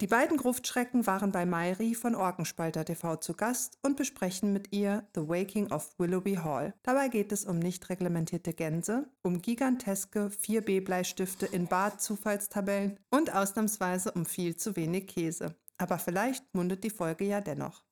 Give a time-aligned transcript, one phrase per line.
[0.00, 5.02] Die beiden Gruftschrecken waren bei Mairi von Orkenspalter TV zu Gast und besprechen mit ihr
[5.16, 6.72] The Waking of Willoughby Hall.
[6.84, 14.24] Dabei geht es um nicht reglementierte Gänse, um giganteske 4B-Bleistifte in Bart-Zufallstabellen und ausnahmsweise um
[14.24, 15.56] viel zu wenig Käse.
[15.78, 17.87] Aber vielleicht mundet die Folge ja dennoch.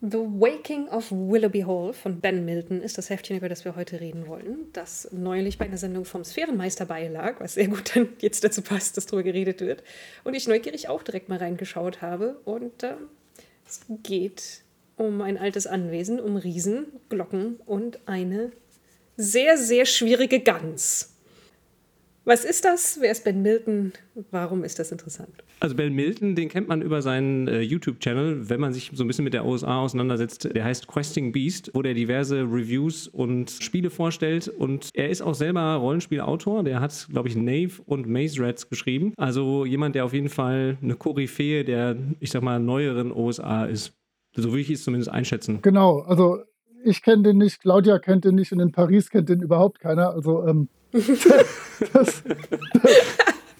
[0.00, 4.00] The Waking of Willoughby Hall von Ben Milton ist das Heftchen, über das wir heute
[4.00, 8.44] reden wollen, das neulich bei einer Sendung vom Sphärenmeister beilag, was sehr gut dann jetzt
[8.44, 9.82] dazu passt, dass darüber geredet wird.
[10.24, 12.40] Und ich neugierig auch direkt mal reingeschaut habe.
[12.44, 12.96] Und äh,
[13.66, 14.62] es geht
[14.96, 18.52] um ein altes Anwesen, um Riesen, Glocken und eine
[19.16, 21.13] sehr, sehr schwierige Gans.
[22.26, 22.98] Was ist das?
[23.00, 23.92] Wer ist Ben Milton?
[24.30, 25.44] Warum ist das interessant?
[25.60, 29.06] Also Ben Milton, den kennt man über seinen äh, YouTube-Channel, wenn man sich so ein
[29.06, 30.48] bisschen mit der OSA auseinandersetzt.
[30.54, 34.48] Der heißt Questing Beast, wo der diverse Reviews und Spiele vorstellt.
[34.48, 36.64] Und er ist auch selber Rollenspielautor.
[36.64, 39.12] Der hat, glaube ich, Nave und Maze Rats geschrieben.
[39.18, 43.92] Also jemand, der auf jeden Fall eine Koryphäe der, ich sag mal, neueren OSA ist.
[44.34, 45.60] So würde ich es zumindest einschätzen.
[45.60, 46.42] Genau, also
[46.84, 50.10] ich kenne den nicht, Claudia kennt den nicht und in Paris kennt den überhaupt keiner.
[50.10, 51.02] Also ähm, das,
[51.92, 52.22] das,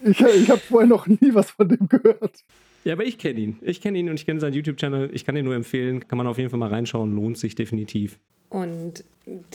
[0.04, 2.44] ich ich habe vorher noch nie was von dem gehört.
[2.84, 3.56] Ja, aber ich kenne ihn.
[3.62, 5.10] Ich kenne ihn und ich kenne seinen YouTube-Channel.
[5.12, 6.06] Ich kann ihn nur empfehlen.
[6.06, 7.14] Kann man auf jeden Fall mal reinschauen.
[7.14, 8.18] Lohnt sich definitiv.
[8.50, 9.04] Und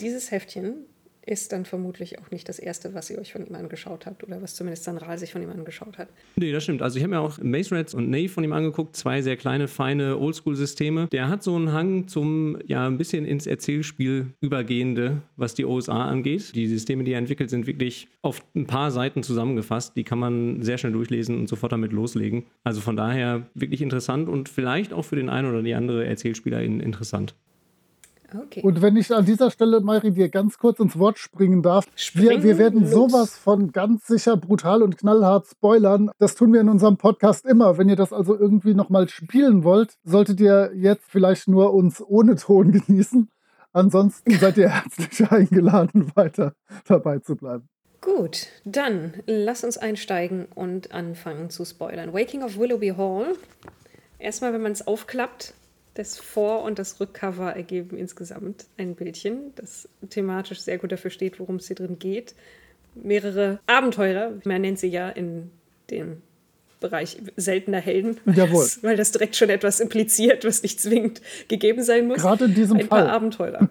[0.00, 0.84] dieses Heftchen
[1.30, 4.42] ist dann vermutlich auch nicht das erste, was ihr euch von ihm angeschaut habt oder
[4.42, 6.08] was zumindest Sanral sich von ihm angeschaut hat.
[6.34, 6.82] Nee, das stimmt.
[6.82, 9.68] Also ich habe mir auch Maze Rats und Nave von ihm angeguckt, zwei sehr kleine,
[9.68, 11.06] feine Oldschool-Systeme.
[11.12, 16.04] Der hat so einen Hang zum, ja, ein bisschen ins Erzählspiel übergehende, was die OSA
[16.06, 16.54] angeht.
[16.56, 19.96] Die Systeme, die er entwickelt, sind wirklich auf ein paar Seiten zusammengefasst.
[19.96, 22.46] Die kann man sehr schnell durchlesen und sofort damit loslegen.
[22.64, 26.80] Also von daher wirklich interessant und vielleicht auch für den einen oder die andere Erzählspielerin
[26.80, 27.36] interessant.
[28.34, 28.62] Okay.
[28.62, 32.42] Und wenn ich an dieser Stelle, Mari, dir ganz kurz ins Wort springen darf, wir,
[32.42, 36.10] wir, werden sowas von ganz sicher brutal und knallhart spoilern.
[36.18, 37.78] Das tun wir in unserem Podcast immer.
[37.78, 42.36] Wenn ihr das also irgendwie nochmal spielen wollt, solltet ihr jetzt vielleicht nur uns ohne
[42.36, 43.28] Ton genießen.
[43.72, 46.54] Ansonsten seid ihr herzlich eingeladen, weiter
[46.86, 47.68] dabei zu bleiben.
[48.00, 52.14] Gut, dann lass uns einsteigen und anfangen zu spoilern.
[52.14, 53.34] Waking of Willoughby Hall.
[54.18, 55.54] Erstmal, wenn man es aufklappt,
[56.00, 61.38] das Vor- und das Rückcover ergeben insgesamt ein Bildchen, das thematisch sehr gut dafür steht,
[61.38, 62.34] worum es hier drin geht.
[62.94, 65.50] Mehrere Abenteurer, man nennt sie ja in
[65.90, 66.22] dem
[66.80, 68.64] Bereich seltener Helden, Jawohl.
[68.64, 72.22] Das, weil das direkt schon etwas impliziert, was nicht zwingend gegeben sein muss.
[72.22, 73.00] Gerade in diesem ein Fall.
[73.02, 73.68] Ein paar Abenteurer.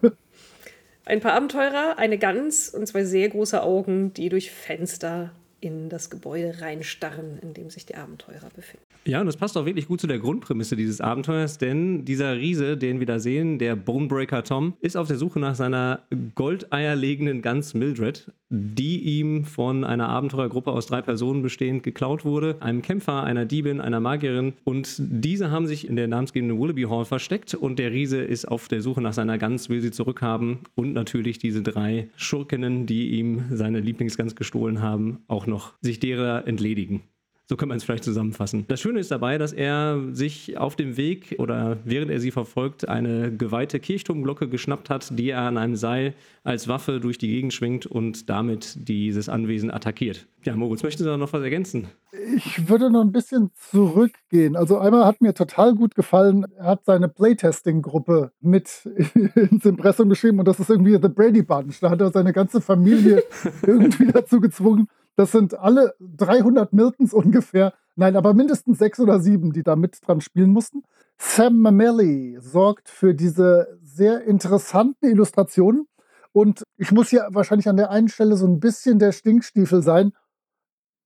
[1.06, 5.32] ein paar Abenteurer, eine Gans und zwei sehr große Augen, die durch Fenster
[5.62, 8.86] in das Gebäude reinstarren, in dem sich die Abenteurer befinden.
[9.06, 12.78] Ja, und das passt auch wirklich gut zu der Grundprämisse dieses Abenteuers, denn dieser Riese,
[12.78, 16.04] den wir da sehen, der Bonebreaker Tom, ist auf der Suche nach seiner
[16.36, 22.82] goldeierlegenden Gans Mildred, die ihm von einer Abenteurergruppe aus drei Personen bestehend geklaut wurde, einem
[22.82, 24.54] Kämpfer, einer Diebin, einer Magierin.
[24.64, 27.54] Und diese haben sich in der namensgebenden Willoughby Hall versteckt.
[27.54, 30.60] Und der Riese ist auf der Suche nach seiner Gans, will sie zurückhaben.
[30.76, 36.48] Und natürlich diese drei Schurkinnen, die ihm seine Lieblingsgans gestohlen haben, auch noch sich derer
[36.48, 37.02] entledigen.
[37.50, 38.66] So kann man es vielleicht zusammenfassen.
[38.68, 42.88] Das Schöne ist dabei, dass er sich auf dem Weg oder während er sie verfolgt,
[42.88, 47.52] eine geweihte Kirchturmglocke geschnappt hat, die er an einem Seil als Waffe durch die Gegend
[47.52, 50.28] schwingt und damit dieses Anwesen attackiert.
[50.44, 51.88] Ja, Moritz, möchten Sie da noch was ergänzen?
[52.36, 54.56] Ich würde noch ein bisschen zurückgehen.
[54.56, 58.86] Also einmal hat mir total gut gefallen, er hat seine Playtesting-Gruppe mit
[59.36, 61.80] ins Impressum geschrieben und das ist irgendwie The Brady Bunch.
[61.82, 63.24] Da hat er seine ganze Familie
[63.66, 64.88] irgendwie dazu gezwungen,
[65.20, 67.74] das sind alle 300 Miltons ungefähr.
[67.98, 70.84] Nein, aber mindestens sechs oder sieben, die da mit dran spielen mussten.
[71.18, 75.90] Sam Mamelli sorgt für diese sehr interessanten Illustrationen.
[76.32, 80.14] Und ich muss hier wahrscheinlich an der einen Stelle so ein bisschen der Stinkstiefel sein.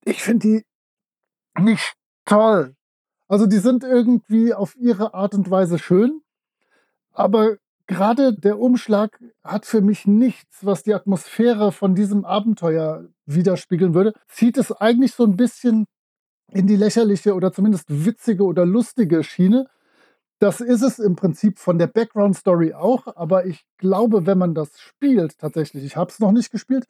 [0.05, 0.65] Ich finde die
[1.59, 1.95] nicht
[2.25, 2.75] toll.
[3.27, 6.21] Also die sind irgendwie auf ihre Art und Weise schön,
[7.13, 7.57] aber
[7.87, 14.13] gerade der Umschlag hat für mich nichts, was die Atmosphäre von diesem Abenteuer widerspiegeln würde.
[14.27, 15.85] Zieht es eigentlich so ein bisschen
[16.51, 19.67] in die lächerliche oder zumindest witzige oder lustige Schiene.
[20.39, 24.53] Das ist es im Prinzip von der Background Story auch, aber ich glaube, wenn man
[24.53, 26.85] das spielt, tatsächlich, ich habe es noch nicht gespielt,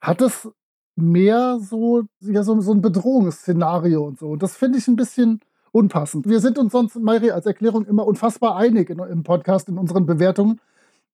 [0.00, 0.48] hat es
[0.96, 4.30] mehr so, ja, so, so ein Bedrohungsszenario und so.
[4.30, 5.40] Und das finde ich ein bisschen
[5.72, 6.28] unpassend.
[6.28, 10.06] Wir sind uns sonst, Mairi, als Erklärung immer unfassbar einig in, im Podcast, in unseren
[10.06, 10.60] Bewertungen.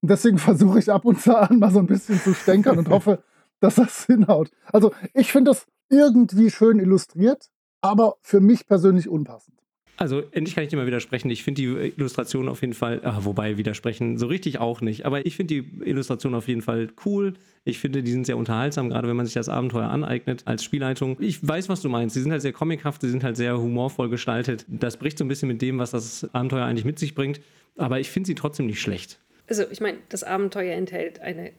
[0.02, 3.22] Deswegen versuche ich ab und zu an mal so ein bisschen zu stänkern und hoffe,
[3.60, 4.50] dass das hinhaut.
[4.72, 9.63] Also ich finde das irgendwie schön illustriert, aber für mich persönlich unpassend.
[9.96, 11.30] Also endlich kann ich dir mal widersprechen.
[11.30, 15.24] Ich finde die Illustration auf jeden Fall, ach, wobei widersprechen so richtig auch nicht, aber
[15.24, 17.34] ich finde die Illustration auf jeden Fall cool.
[17.64, 21.16] Ich finde, die sind sehr unterhaltsam, gerade wenn man sich das Abenteuer aneignet als Spielleitung.
[21.20, 22.16] Ich weiß, was du meinst.
[22.16, 24.64] Die sind halt sehr comichaft, die sind halt sehr humorvoll gestaltet.
[24.68, 27.40] Das bricht so ein bisschen mit dem, was das Abenteuer eigentlich mit sich bringt,
[27.76, 29.20] aber ich finde sie trotzdem nicht schlecht.
[29.48, 31.52] Also ich meine, das Abenteuer enthält eine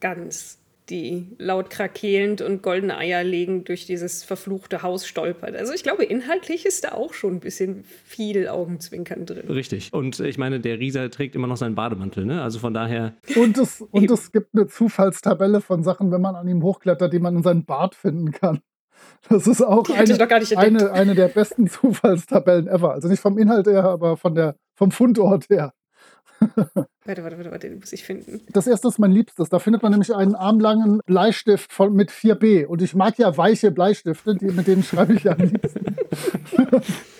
[0.00, 0.58] ganz
[0.90, 5.54] die laut krakelnd und goldene Eier legend durch dieses verfluchte Haus stolpert.
[5.56, 9.48] Also ich glaube, inhaltlich ist da auch schon ein bisschen viel Augenzwinkern drin.
[9.48, 9.92] Richtig.
[9.92, 12.42] Und ich meine, der Riese trägt immer noch seinen Bademantel, ne?
[12.42, 13.14] Also von daher.
[13.36, 17.18] Und es, und es gibt eine Zufallstabelle von Sachen, wenn man an ihm hochklettert, die
[17.18, 18.60] man in seinen Bart finden kann.
[19.28, 22.92] Das ist auch eine, eine, eine der besten Zufallstabellen ever.
[22.92, 25.72] Also nicht vom Inhalt her, aber von der, vom Fundort her.
[27.04, 28.42] warte, warte, warte, warte, den muss ich finden.
[28.52, 29.48] Das erste ist mein Liebstes.
[29.48, 32.66] Da findet man nämlich einen armlangen Bleistift von, mit 4B.
[32.66, 35.96] Und ich mag ja weiche Bleistifte, die, mit denen schreibe ich ja am liebsten.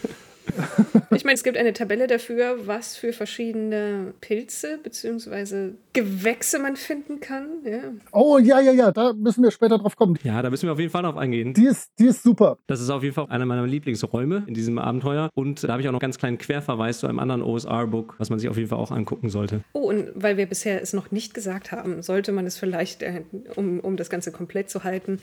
[1.10, 5.70] Ich meine, es gibt eine Tabelle dafür, was für verschiedene Pilze bzw.
[5.92, 7.46] Gewächse man finden kann.
[7.64, 7.80] Ja.
[8.12, 10.18] Oh, ja, ja, ja, da müssen wir später drauf kommen.
[10.22, 11.54] Ja, da müssen wir auf jeden Fall drauf eingehen.
[11.54, 12.58] Die ist, die ist super.
[12.66, 15.30] Das ist auf jeden Fall einer meiner Lieblingsräume in diesem Abenteuer.
[15.34, 18.30] Und da habe ich auch noch einen ganz kleinen Querverweis zu einem anderen OSR-Book, was
[18.30, 19.62] man sich auf jeden Fall auch angucken sollte.
[19.72, 23.22] Oh, und weil wir bisher es noch nicht gesagt haben, sollte man es vielleicht, äh,
[23.56, 25.20] um, um das Ganze komplett zu halten,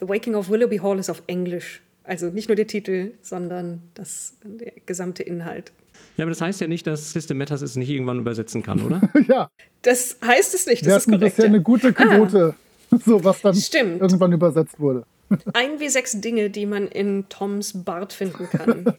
[0.00, 4.34] The Waking of Willoughby Hall ist auf Englisch also nicht nur der Titel, sondern das,
[4.44, 5.72] der gesamte Inhalt.
[6.16, 9.02] Ja, aber das heißt ja nicht, dass System Matters es nicht irgendwann übersetzen kann, oder?
[9.28, 9.50] ja.
[9.82, 10.82] Das heißt es nicht.
[10.82, 11.22] Das Wir ist korrekt.
[11.22, 12.54] Das ist ja eine gute Quote,
[12.90, 12.98] ah.
[13.04, 14.00] so was dann Stimmt.
[14.00, 15.04] irgendwann übersetzt wurde.
[15.52, 18.94] Ein wie sechs Dinge, die man in Toms Bart finden kann.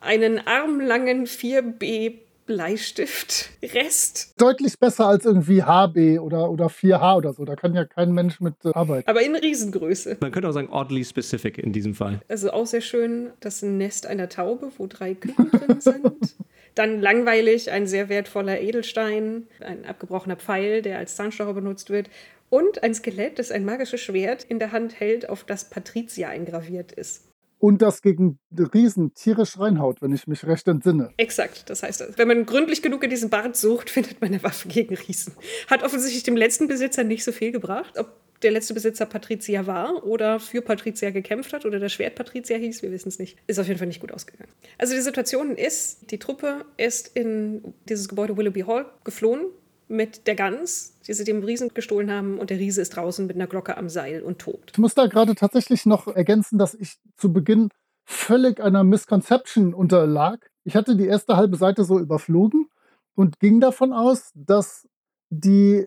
[0.00, 2.18] Einen armlangen 4B
[2.52, 4.34] Bleistift Rest.
[4.36, 7.46] Deutlich besser als irgendwie HB oder, oder 4H oder so.
[7.46, 9.08] Da kann ja kein Mensch mit äh, arbeiten.
[9.08, 10.18] Aber in Riesengröße.
[10.20, 12.20] Man könnte auch sagen, oddly specific in diesem Fall.
[12.28, 16.36] Also auch sehr schön das Nest einer Taube, wo drei Küken drin sind.
[16.74, 22.10] Dann langweilig ein sehr wertvoller Edelstein, ein abgebrochener Pfeil, der als Zahnstocher benutzt wird.
[22.50, 26.92] Und ein Skelett, das ein magisches Schwert in der Hand hält, auf das Patricia eingraviert
[26.92, 27.31] ist
[27.62, 28.40] und das gegen
[28.74, 31.10] Riesen tierisch reinhaut, wenn ich mich recht entsinne.
[31.16, 34.66] Exakt, das heißt, wenn man gründlich genug in diesem Bart sucht, findet man eine Waffe
[34.66, 35.34] gegen Riesen.
[35.70, 37.96] Hat offensichtlich dem letzten Besitzer nicht so viel gebracht.
[37.98, 42.56] Ob der letzte Besitzer Patricia war oder für Patricia gekämpft hat oder das Schwert Patricia
[42.56, 43.38] hieß, wir wissen es nicht.
[43.46, 44.50] Ist auf jeden Fall nicht gut ausgegangen.
[44.78, 49.46] Also die Situation ist, die Truppe ist in dieses Gebäude Willoughby Hall geflohen
[49.92, 53.36] mit der Gans, die sie dem Riesen gestohlen haben, und der Riese ist draußen mit
[53.36, 54.72] einer Glocke am Seil und tobt.
[54.72, 57.68] Ich muss da gerade tatsächlich noch ergänzen, dass ich zu Beginn
[58.04, 60.50] völlig einer Misconception unterlag.
[60.64, 62.68] Ich hatte die erste halbe Seite so überflogen
[63.14, 64.88] und ging davon aus, dass
[65.30, 65.86] die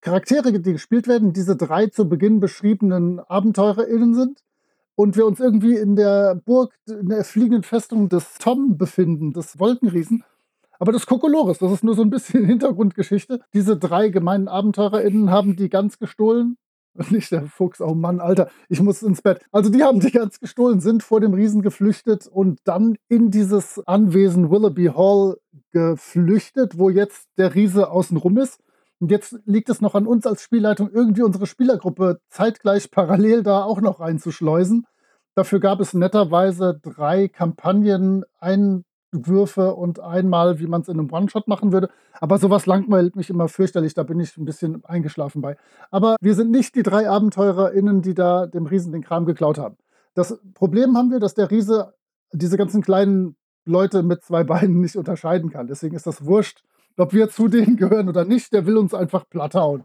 [0.00, 4.40] Charaktere, die gespielt werden, diese drei zu Beginn beschriebenen AbenteurerInnen sind
[4.94, 9.58] und wir uns irgendwie in der Burg, in der fliegenden Festung des Tom befinden, des
[9.58, 10.24] Wolkenriesen.
[10.78, 13.40] Aber das Kokolores, das ist nur so ein bisschen Hintergrundgeschichte.
[13.54, 16.56] Diese drei gemeinen AbenteurerInnen haben die Gans gestohlen.
[17.10, 19.40] Nicht der Fuchs, oh Mann, Alter, ich muss ins Bett.
[19.52, 23.82] Also die haben die Gans gestohlen, sind vor dem Riesen geflüchtet und dann in dieses
[23.86, 25.36] Anwesen Willoughby Hall
[25.72, 28.60] geflüchtet, wo jetzt der Riese außenrum ist.
[28.98, 33.62] Und jetzt liegt es noch an uns als Spielleitung, irgendwie unsere Spielergruppe zeitgleich parallel da
[33.62, 34.86] auch noch reinzuschleusen.
[35.34, 38.84] Dafür gab es netterweise drei Kampagnen, ein
[39.24, 41.88] Würfe und einmal, wie man es in einem One-Shot machen würde.
[42.20, 45.56] Aber sowas langweilt mich immer fürchterlich, da bin ich ein bisschen eingeschlafen bei.
[45.90, 49.76] Aber wir sind nicht die drei AbenteurerInnen, die da dem Riesen den Kram geklaut haben.
[50.14, 51.94] Das Problem haben wir, dass der Riese
[52.32, 55.66] diese ganzen kleinen Leute mit zwei Beinen nicht unterscheiden kann.
[55.66, 56.62] Deswegen ist das wurscht,
[56.96, 58.52] ob wir zu denen gehören oder nicht.
[58.52, 59.84] Der will uns einfach platt hauen.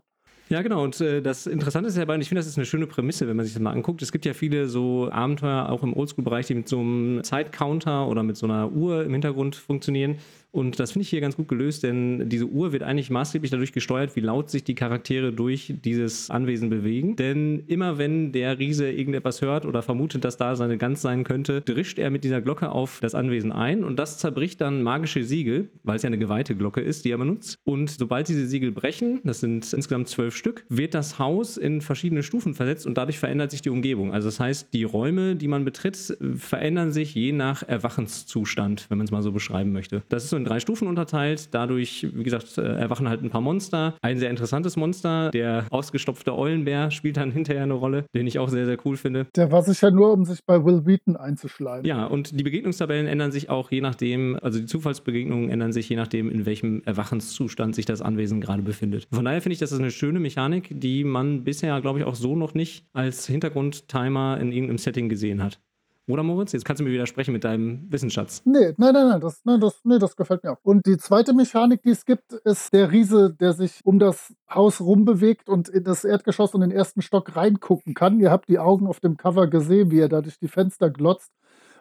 [0.51, 0.83] Ja, genau.
[0.83, 3.37] Und äh, das Interessante ist ja, und ich finde, das ist eine schöne Prämisse, wenn
[3.37, 4.01] man sich das mal anguckt.
[4.01, 8.21] Es gibt ja viele so Abenteuer, auch im Oldschool-Bereich, die mit so einem Zeitcounter oder
[8.21, 10.17] mit so einer Uhr im Hintergrund funktionieren.
[10.51, 13.71] Und das finde ich hier ganz gut gelöst, denn diese Uhr wird eigentlich maßgeblich dadurch
[13.71, 17.15] gesteuert, wie laut sich die Charaktere durch dieses Anwesen bewegen.
[17.15, 21.61] Denn immer wenn der Riese irgendetwas hört oder vermutet, dass da seine Gans sein könnte,
[21.61, 25.69] drischt er mit dieser Glocke auf das Anwesen ein und das zerbricht dann magische Siegel,
[25.83, 27.57] weil es ja eine geweihte Glocke ist, die er benutzt.
[27.63, 32.23] Und sobald diese Siegel brechen, das sind insgesamt zwölf Stück, wird das Haus in verschiedene
[32.23, 34.13] Stufen versetzt und dadurch verändert sich die Umgebung.
[34.13, 39.05] Also das heißt, die Räume, die man betritt, verändern sich je nach Erwachenszustand, wenn man
[39.05, 40.03] es mal so beschreiben möchte.
[40.09, 41.53] Das ist so in drei Stufen unterteilt.
[41.53, 43.95] Dadurch, wie gesagt, äh, erwachen halt ein paar Monster.
[44.01, 48.49] Ein sehr interessantes Monster, der ausgestopfte Eulenbär, spielt dann hinterher eine Rolle, den ich auch
[48.49, 49.27] sehr, sehr cool finde.
[49.35, 51.85] Der war sicher nur, um sich bei Will Wheaton einzuschleimen.
[51.85, 55.95] Ja, und die Begegnungstabellen ändern sich auch je nachdem, also die Zufallsbegegnungen ändern sich je
[55.95, 59.07] nachdem, in welchem Erwachenszustand sich das Anwesen gerade befindet.
[59.11, 62.15] Von daher finde ich, das ist eine schöne Mechanik, die man bisher, glaube ich, auch
[62.15, 65.59] so noch nicht als Hintergrundtimer in irgendeinem Setting gesehen hat.
[66.07, 66.51] Oder Moritz?
[66.51, 68.41] Jetzt kannst du mir widersprechen mit deinem Wissensschatz.
[68.43, 70.59] Nee, nein, nein, nein, das, nein, das, nee, das gefällt mir auch.
[70.63, 74.81] Und die zweite Mechanik, die es gibt, ist der Riese, der sich um das Haus
[74.81, 78.19] rumbewegt und in das Erdgeschoss und den ersten Stock reingucken kann.
[78.19, 81.31] Ihr habt die Augen auf dem Cover gesehen, wie er da durch die Fenster glotzt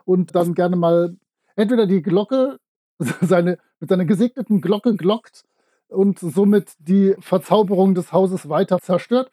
[0.04, 1.16] und dann gerne mal
[1.56, 2.58] entweder die Glocke,
[3.22, 5.44] seine, mit seiner gesegneten Glocke glockt
[5.88, 9.30] und somit die Verzauberung des Hauses weiter zerstört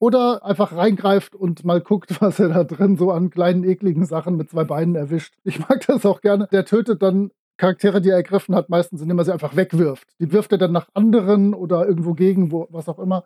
[0.00, 4.36] oder einfach reingreift und mal guckt, was er da drin so an kleinen, ekligen Sachen
[4.36, 5.34] mit zwei Beinen erwischt.
[5.44, 6.48] Ich mag das auch gerne.
[6.50, 10.08] Der tötet dann Charaktere, die er ergriffen hat, meistens, indem er sie einfach wegwirft.
[10.18, 13.24] Die wirft er dann nach anderen oder irgendwo gegen, wo, was auch immer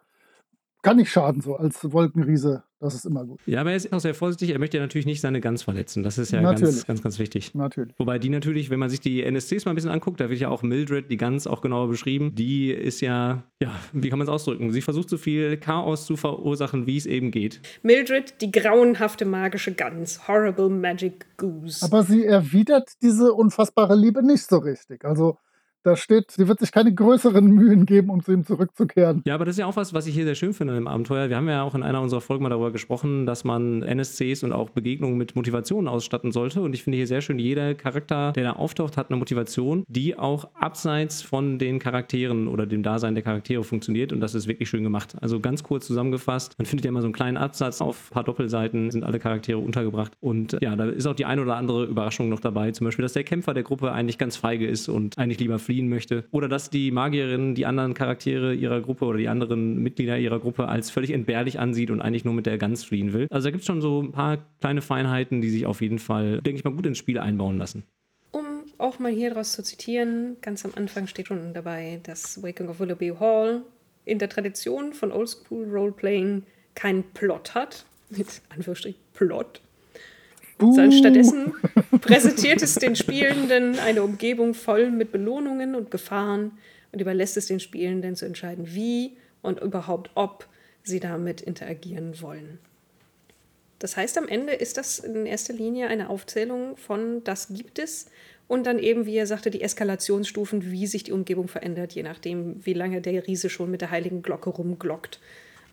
[0.84, 2.62] kann nicht schaden, so als Wolkenriese.
[2.78, 3.40] Das ist immer gut.
[3.46, 4.50] Ja, aber er ist auch sehr vorsichtig.
[4.50, 6.02] Er möchte ja natürlich nicht seine Gans verletzen.
[6.02, 7.54] Das ist ja ganz, ganz, ganz wichtig.
[7.54, 7.94] Natürlich.
[7.98, 10.50] Wobei die natürlich, wenn man sich die NSCs mal ein bisschen anguckt, da wird ja
[10.50, 12.34] auch Mildred, die Gans, auch genauer beschrieben.
[12.34, 14.70] Die ist ja, ja, wie kann man es ausdrücken?
[14.72, 17.62] Sie versucht so viel Chaos zu verursachen, wie es eben geht.
[17.82, 20.28] Mildred, die grauenhafte magische Gans.
[20.28, 21.82] Horrible Magic Goose.
[21.82, 25.06] Aber sie erwidert diese unfassbare Liebe nicht so richtig.
[25.06, 25.38] Also
[25.84, 29.22] da steht, sie wird sich keine größeren Mühen geben, um zu ihm zurückzukehren.
[29.26, 31.28] Ja, aber das ist ja auch was, was ich hier sehr schön finde im Abenteuer.
[31.28, 34.52] Wir haben ja auch in einer unserer Folgen mal darüber gesprochen, dass man NSCs und
[34.52, 36.62] auch Begegnungen mit Motivationen ausstatten sollte.
[36.62, 40.18] Und ich finde hier sehr schön, jeder Charakter, der da auftaucht, hat eine Motivation, die
[40.18, 44.12] auch abseits von den Charakteren oder dem Dasein der Charaktere funktioniert.
[44.12, 45.14] Und das ist wirklich schön gemacht.
[45.20, 48.24] Also ganz kurz zusammengefasst, man findet ja immer so einen kleinen Absatz auf ein paar
[48.24, 50.12] Doppelseiten, sind alle Charaktere untergebracht.
[50.20, 52.70] Und ja, da ist auch die ein oder andere Überraschung noch dabei.
[52.70, 55.73] Zum Beispiel, dass der Kämpfer der Gruppe eigentlich ganz feige ist und eigentlich lieber fliegt
[55.74, 56.24] fliehen möchte.
[56.30, 60.68] Oder dass die Magierin die anderen Charaktere ihrer Gruppe oder die anderen Mitglieder ihrer Gruppe
[60.68, 63.26] als völlig entbehrlich ansieht und eigentlich nur mit der Gans fliehen will.
[63.30, 66.40] Also da gibt es schon so ein paar kleine Feinheiten, die sich auf jeden Fall,
[66.42, 67.82] denke ich mal, gut ins Spiel einbauen lassen.
[68.30, 68.44] Um
[68.78, 72.78] auch mal hier draus zu zitieren, ganz am Anfang steht schon dabei, dass Waking of
[72.78, 73.62] Willoughby Hall
[74.04, 77.84] in der Tradition von Oldschool Roleplaying keinen Plot hat.
[78.10, 79.60] Mit Anführungsstrich Plot
[80.58, 81.52] sondern stattdessen
[82.00, 86.52] präsentiert es den Spielenden eine Umgebung voll mit Belohnungen und Gefahren
[86.92, 90.46] und überlässt es den Spielenden zu entscheiden, wie und überhaupt ob
[90.82, 92.58] sie damit interagieren wollen.
[93.78, 98.06] Das heißt, am Ende ist das in erster Linie eine Aufzählung von das gibt es
[98.46, 102.64] und dann eben, wie er sagte, die Eskalationsstufen, wie sich die Umgebung verändert, je nachdem,
[102.64, 105.20] wie lange der Riese schon mit der heiligen Glocke rumglockt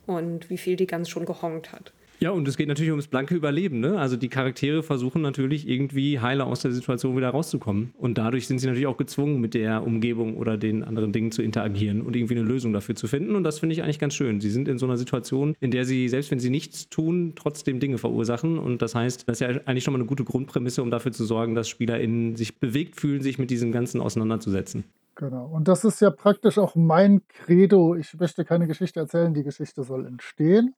[0.07, 1.93] und wie viel die ganz schon gehongt hat.
[2.21, 3.79] Ja, und es geht natürlich ums blanke Überleben.
[3.79, 3.97] Ne?
[3.97, 7.95] Also die Charaktere versuchen natürlich irgendwie heiler aus der Situation wieder rauszukommen.
[7.97, 11.41] Und dadurch sind sie natürlich auch gezwungen, mit der Umgebung oder den anderen Dingen zu
[11.41, 13.35] interagieren und irgendwie eine Lösung dafür zu finden.
[13.35, 14.39] Und das finde ich eigentlich ganz schön.
[14.39, 17.79] Sie sind in so einer Situation, in der sie, selbst wenn sie nichts tun, trotzdem
[17.79, 18.59] Dinge verursachen.
[18.59, 21.25] Und das heißt, das ist ja eigentlich schon mal eine gute Grundprämisse, um dafür zu
[21.25, 24.83] sorgen, dass SpielerInnen sich bewegt fühlen, sich mit diesem Ganzen auseinanderzusetzen.
[25.15, 25.47] Genau.
[25.47, 27.95] Und das ist ja praktisch auch mein Credo.
[27.95, 30.75] Ich möchte keine Geschichte erzählen, die Geschichte soll entstehen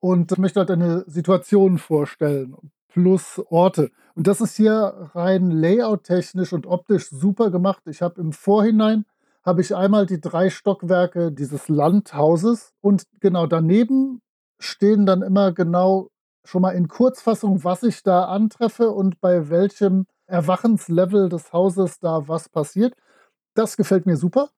[0.00, 2.56] und möchte halt eine Situation vorstellen
[2.88, 3.90] plus Orte.
[4.14, 7.82] Und das ist hier rein layout-technisch und optisch super gemacht.
[7.86, 9.04] Ich habe im Vorhinein
[9.42, 14.20] habe ich einmal die drei Stockwerke dieses Landhauses und genau daneben
[14.58, 16.10] stehen dann immer genau
[16.44, 22.28] schon mal in Kurzfassung, was ich da antreffe und bei welchem Erwachenslevel des Hauses da
[22.28, 22.94] was passiert.
[23.54, 24.50] Das gefällt mir super.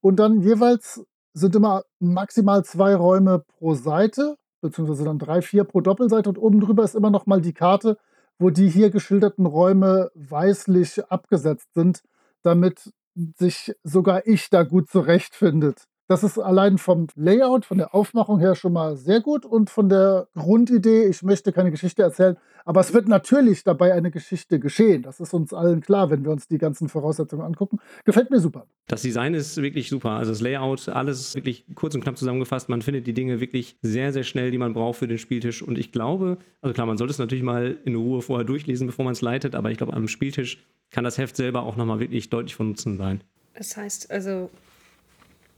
[0.00, 1.04] Und dann jeweils
[1.34, 6.60] sind immer maximal zwei Räume pro Seite beziehungsweise dann drei, vier pro Doppelseite und oben
[6.60, 7.98] drüber ist immer noch mal die Karte,
[8.38, 12.02] wo die hier geschilderten Räume weißlich abgesetzt sind,
[12.42, 12.92] damit
[13.38, 15.86] sich sogar ich da gut zurechtfindet.
[16.10, 19.88] Das ist allein vom Layout, von der Aufmachung her schon mal sehr gut und von
[19.88, 25.02] der Grundidee, ich möchte keine Geschichte erzählen, aber es wird natürlich dabei eine Geschichte geschehen.
[25.02, 27.78] Das ist uns allen klar, wenn wir uns die ganzen Voraussetzungen angucken.
[28.04, 28.66] Gefällt mir super.
[28.88, 30.10] Das Design ist wirklich super.
[30.10, 32.68] Also das Layout, alles wirklich kurz und knapp zusammengefasst.
[32.68, 35.62] Man findet die Dinge wirklich sehr, sehr schnell, die man braucht für den Spieltisch.
[35.62, 39.04] Und ich glaube, also klar, man sollte es natürlich mal in Ruhe vorher durchlesen, bevor
[39.04, 42.30] man es leitet, aber ich glaube, am Spieltisch kann das Heft selber auch nochmal wirklich
[42.30, 43.22] deutlich von Nutzen sein.
[43.54, 44.50] Das heißt also,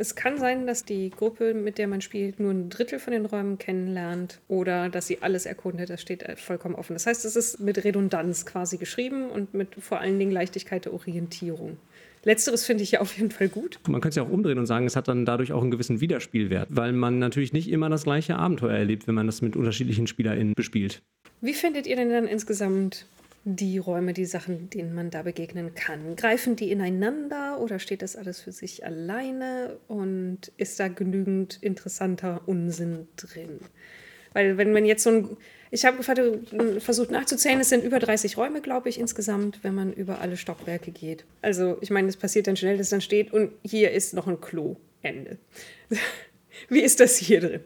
[0.03, 3.25] es kann sein, dass die Gruppe, mit der man spielt, nur ein Drittel von den
[3.25, 5.91] Räumen kennenlernt oder dass sie alles erkundet.
[5.91, 6.95] Das steht vollkommen offen.
[6.95, 10.93] Das heißt, es ist mit Redundanz quasi geschrieben und mit vor allen Dingen Leichtigkeit der
[10.93, 11.77] Orientierung.
[12.25, 13.79] Letzteres finde ich ja auf jeden Fall gut.
[13.87, 16.01] Man könnte es ja auch umdrehen und sagen, es hat dann dadurch auch einen gewissen
[16.01, 20.09] Wiederspielwert, weil man natürlich nicht immer das gleiche Abenteuer erlebt, wenn man das mit unterschiedlichen
[20.09, 21.01] SpielerInnen bespielt.
[21.41, 23.07] Wie findet ihr denn dann insgesamt
[23.45, 26.17] die Räume, die Sachen, denen man da begegnen kann?
[26.17, 32.43] Greifen die ineinander oder steht das alles für sich alleine und ist da genügend interessanter
[32.47, 33.61] Unsinn drin?
[34.33, 35.37] Weil wenn man jetzt so ein,
[35.71, 36.03] ich habe
[36.79, 40.91] versucht nachzuzählen, es sind über 30 Räume, glaube ich, insgesamt, wenn man über alle Stockwerke
[40.91, 41.25] geht.
[41.43, 44.41] Also ich meine, es passiert dann schnell, dass dann steht und hier ist noch ein
[44.41, 44.77] Klo.
[45.03, 45.39] Ende.
[46.69, 47.61] Wie ist das hier drin?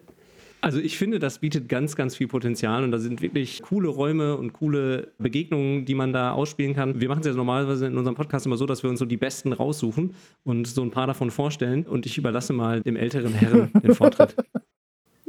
[0.66, 4.36] Also ich finde, das bietet ganz, ganz viel Potenzial und da sind wirklich coole Räume
[4.36, 7.00] und coole Begegnungen, die man da ausspielen kann.
[7.00, 9.16] Wir machen es ja normalerweise in unserem Podcast immer so, dass wir uns so die
[9.16, 13.70] besten raussuchen und so ein paar davon vorstellen und ich überlasse mal dem älteren Herrn
[13.80, 14.34] den Vortritt.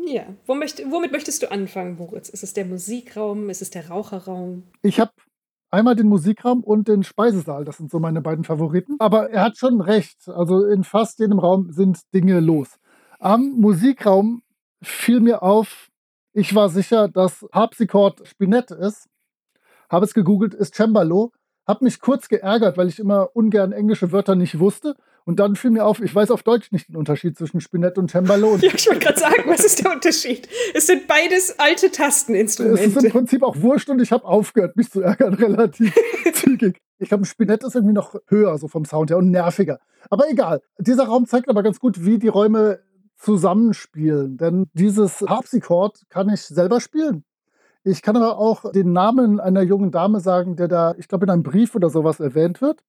[0.10, 2.30] Ja, womit möchtest du anfangen, Moritz?
[2.30, 3.50] Ist es der Musikraum?
[3.50, 4.64] Ist es der Raucherraum?
[4.82, 5.12] Ich habe
[5.70, 7.66] einmal den Musikraum und den Speisesaal.
[7.66, 8.96] Das sind so meine beiden Favoriten.
[9.00, 10.30] Aber er hat schon recht.
[10.30, 12.80] Also in fast jedem Raum sind Dinge los.
[13.20, 14.44] Am Musikraum
[14.82, 15.90] fiel mir auf,
[16.34, 19.08] ich war sicher, dass Harpsichord Spinett ist.
[19.90, 21.32] Habe es gegoogelt, ist Cembalo.
[21.66, 24.96] Habe mich kurz geärgert, weil ich immer ungern englische Wörter nicht wusste.
[25.26, 28.10] Und dann fiel mir auf, ich weiß auf Deutsch nicht den Unterschied zwischen Spinett und
[28.10, 28.56] Cembalo.
[28.62, 30.48] ja, ich wollte gerade sagen, was ist der Unterschied?
[30.74, 32.82] Es sind beides alte Tasteninstrumente.
[32.82, 35.94] Es ist im Prinzip auch wurscht und ich habe aufgehört, mich zu ärgern, relativ
[36.34, 36.80] zügig.
[37.00, 39.80] Ich glaube, Spinett ist irgendwie noch höher, so vom Sound her und nerviger.
[40.10, 40.62] Aber egal.
[40.80, 42.80] Dieser Raum zeigt aber ganz gut, wie die Räume
[43.18, 44.38] zusammenspielen.
[44.38, 47.24] Denn dieses Harpsichord kann ich selber spielen.
[47.84, 51.32] Ich kann aber auch den Namen einer jungen Dame sagen, der da, ich glaube, in
[51.32, 52.84] einem Brief oder sowas erwähnt wird.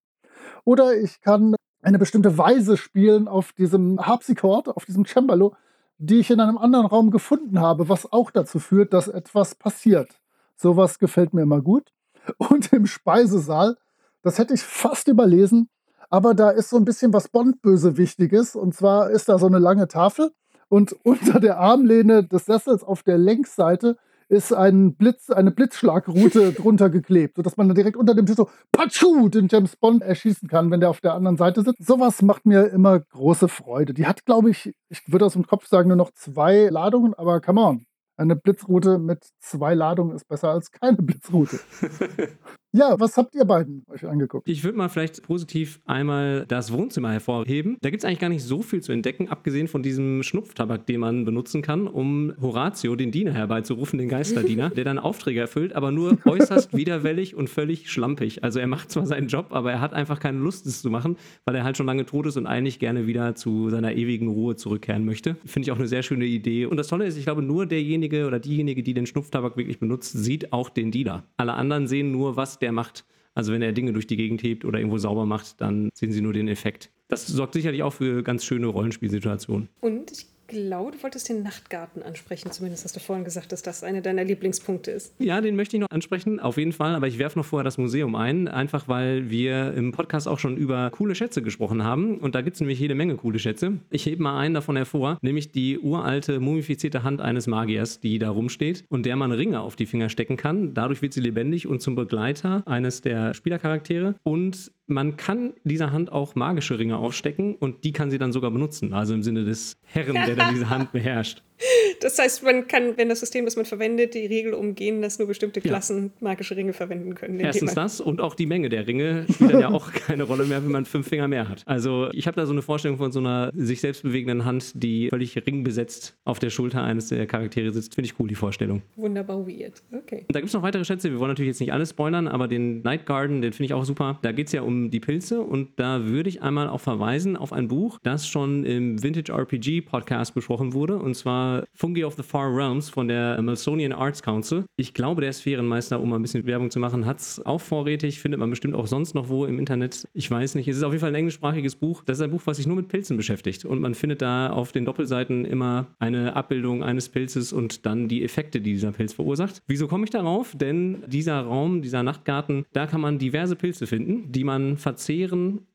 [0.64, 5.54] Oder ich kann eine bestimmte Weise spielen auf diesem Harpsichord, auf diesem Cembalo,
[5.98, 10.20] die ich in einem anderen Raum gefunden habe, was auch dazu führt, dass etwas passiert.
[10.56, 11.92] Sowas gefällt mir immer gut.
[12.36, 13.76] Und im Speisesaal,
[14.22, 15.68] das hätte ich fast überlesen,
[16.10, 18.56] aber da ist so ein bisschen was Bond-Bösewichtiges.
[18.56, 20.30] Und zwar ist da so eine lange Tafel
[20.68, 23.96] und unter der Armlehne des Sessels auf der Längsseite
[24.28, 28.50] ist ein Blitz, eine Blitzschlagroute drunter geklebt, sodass man dann direkt unter dem Tisch so
[28.72, 31.86] Patschu den James Bond erschießen kann, wenn der auf der anderen Seite sitzt.
[31.86, 33.94] Sowas macht mir immer große Freude.
[33.94, 37.40] Die hat, glaube ich, ich würde aus dem Kopf sagen, nur noch zwei Ladungen, aber
[37.40, 37.86] come on.
[38.18, 41.60] Eine Blitzroute mit zwei Ladungen ist besser als keine Blitzroute.
[42.72, 44.46] Ja, was habt ihr beiden euch angeguckt?
[44.46, 47.78] Ich würde mal vielleicht positiv einmal das Wohnzimmer hervorheben.
[47.80, 51.00] Da gibt es eigentlich gar nicht so viel zu entdecken, abgesehen von diesem Schnupftabak, den
[51.00, 55.92] man benutzen kann, um Horatio, den Diener, herbeizurufen, den Geisterdiener, der dann Aufträge erfüllt, aber
[55.92, 58.44] nur äußerst widerwellig und völlig schlampig.
[58.44, 61.16] Also er macht zwar seinen Job, aber er hat einfach keine Lust, es zu machen,
[61.46, 64.56] weil er halt schon lange tot ist und eigentlich gerne wieder zu seiner ewigen Ruhe
[64.56, 65.36] zurückkehren möchte.
[65.46, 66.66] Finde ich auch eine sehr schöne Idee.
[66.66, 70.12] Und das Tolle ist, ich glaube, nur derjenige oder diejenige, die den Schnupftabak wirklich benutzt,
[70.12, 71.24] sieht auch den Diener.
[71.38, 73.04] Alle anderen sehen nur, was der macht.
[73.34, 76.20] Also wenn er Dinge durch die Gegend hebt oder irgendwo sauber macht, dann sehen sie
[76.20, 76.90] nur den Effekt.
[77.08, 79.68] Das sorgt sicherlich auch für ganz schöne Rollenspielsituationen.
[79.80, 82.50] Und ich glaube, du wolltest den Nachtgarten ansprechen.
[82.50, 85.14] Zumindest hast du vorhin gesagt, dass das einer deiner Lieblingspunkte ist.
[85.18, 86.94] Ja, den möchte ich noch ansprechen, auf jeden Fall.
[86.94, 90.56] Aber ich werfe noch vorher das Museum ein, einfach weil wir im Podcast auch schon
[90.56, 92.18] über coole Schätze gesprochen haben.
[92.18, 93.78] Und da gibt es nämlich jede Menge coole Schätze.
[93.90, 98.30] Ich hebe mal einen davon hervor, nämlich die uralte mumifizierte Hand eines Magiers, die da
[98.30, 100.74] rumsteht und der man Ringe auf die Finger stecken kann.
[100.74, 104.14] Dadurch wird sie lebendig und zum Begleiter eines der Spielercharaktere.
[104.22, 108.50] Und man kann dieser Hand auch magische Ringe aufstecken und die kann sie dann sogar
[108.50, 108.94] benutzen.
[108.94, 111.42] Also im Sinne des Herren, der dann diese Hand beherrscht.
[112.00, 115.26] Das heißt, man kann, wenn das System, das man verwendet, die Regel umgehen, dass nur
[115.26, 116.28] bestimmte Klassen ja.
[116.28, 117.40] magische Ringe verwenden können.
[117.40, 120.62] Erstens das und auch die Menge der Ringe spielt dann ja auch keine Rolle mehr,
[120.62, 121.62] wenn man fünf Finger mehr hat.
[121.66, 125.08] Also ich habe da so eine Vorstellung von so einer sich selbst bewegenden Hand, die
[125.08, 127.96] völlig ringbesetzt auf der Schulter eines der Charaktere sitzt.
[127.96, 128.82] Finde ich cool, die Vorstellung.
[128.94, 129.82] Wunderbar weird.
[129.92, 130.24] Okay.
[130.28, 131.10] Und da gibt es noch weitere Schätze.
[131.10, 133.84] Wir wollen natürlich jetzt nicht alles spoilern, aber den Night Garden, den finde ich auch
[133.84, 134.20] super.
[134.22, 137.52] Da geht es ja um die Pilze und da würde ich einmal auch verweisen auf
[137.52, 142.22] ein Buch, das schon im Vintage RPG Podcast besprochen wurde und zwar Fungi of the
[142.22, 144.64] Far Realms von der Smithsonian Arts Council.
[144.76, 148.20] Ich glaube, der Sphärenmeister, um mal ein bisschen Werbung zu machen, hat es auch vorrätig,
[148.20, 150.06] findet man bestimmt auch sonst noch wo im Internet.
[150.14, 150.68] Ich weiß nicht.
[150.68, 152.04] Es ist auf jeden Fall ein englischsprachiges Buch.
[152.04, 153.64] Das ist ein Buch, was sich nur mit Pilzen beschäftigt.
[153.64, 158.22] Und man findet da auf den Doppelseiten immer eine Abbildung eines Pilzes und dann die
[158.22, 159.62] Effekte, die dieser Pilz verursacht.
[159.66, 160.54] Wieso komme ich darauf?
[160.56, 165.66] Denn dieser Raum, dieser Nachtgarten, da kann man diverse Pilze finden, die man verzehren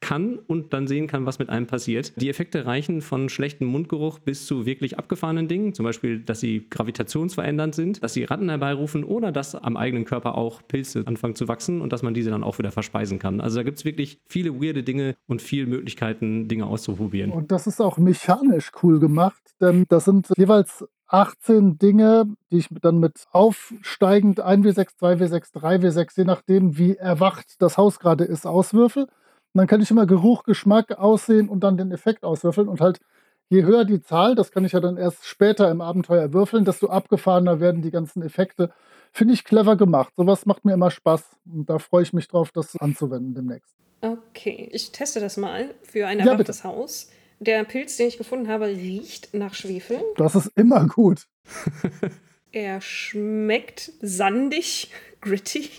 [0.00, 2.12] kann und dann sehen kann, was mit einem passiert.
[2.20, 6.66] Die Effekte reichen von schlechtem Mundgeruch bis zu wirklich abgefahrenen Dingen, zum Beispiel, dass sie
[6.70, 11.48] gravitationsverändernd sind, dass sie Ratten herbeirufen oder dass am eigenen Körper auch Pilze anfangen zu
[11.48, 13.40] wachsen und dass man diese dann auch wieder verspeisen kann.
[13.40, 17.30] Also da gibt es wirklich viele weirde Dinge und viele Möglichkeiten, Dinge auszuprobieren.
[17.30, 22.68] Und das ist auch mechanisch cool gemacht, denn das sind jeweils 18 Dinge, die ich
[22.80, 29.04] dann mit aufsteigend 1W6, 2W6, 3W6, je nachdem, wie erwacht das Haus gerade ist, auswürfel.
[29.04, 32.68] Und dann kann ich immer Geruch, Geschmack, Aussehen und dann den Effekt auswürfeln.
[32.68, 33.00] Und halt
[33.48, 36.88] je höher die Zahl, das kann ich ja dann erst später im Abenteuer würfeln, desto
[36.88, 38.70] abgefahrener werden die ganzen Effekte.
[39.10, 40.12] Finde ich clever gemacht.
[40.16, 41.24] Sowas macht mir immer Spaß.
[41.52, 43.74] Und da freue ich mich drauf, das anzuwenden demnächst.
[44.00, 46.68] Okay, ich teste das mal für ein Ja, erwachtes bitte.
[46.68, 47.10] Haus.
[47.40, 50.00] Der Pilz, den ich gefunden habe, riecht nach Schwefel.
[50.16, 51.26] Das ist immer gut.
[52.52, 55.70] Er schmeckt sandig, gritty.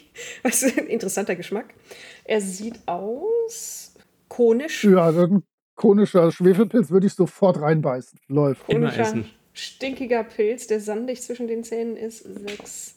[0.43, 1.73] Was ein interessanter Geschmack.
[2.23, 3.93] Er sieht aus
[4.29, 4.83] konisch.
[4.85, 5.43] Ja, ein
[5.75, 8.19] konischer Schwefelpilz würde ich sofort reinbeißen.
[8.27, 8.69] Läuft.
[8.69, 9.25] Immer Konischer, essen.
[9.53, 12.19] stinkiger Pilz, der sandig zwischen den Zähnen ist.
[12.23, 12.95] Sechs,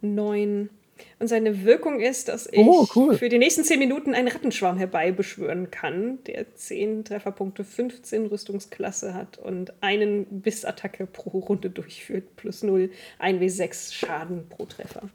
[0.00, 0.70] neun.
[1.18, 3.16] Und seine Wirkung ist, dass ich Oh, cool.
[3.16, 9.38] für die nächsten zehn Minuten einen Rattenschwarm herbeibeschwören kann, der 10 Trefferpunkte, 15 Rüstungsklasse hat
[9.38, 15.08] und einen Bissattacke pro Runde durchführt, plus 0, 1w6 Schaden pro Treffer.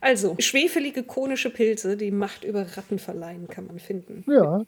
[0.00, 4.24] Also, schwefelige konische Pilze, die Macht über Ratten verleihen, kann man finden.
[4.30, 4.64] Ja,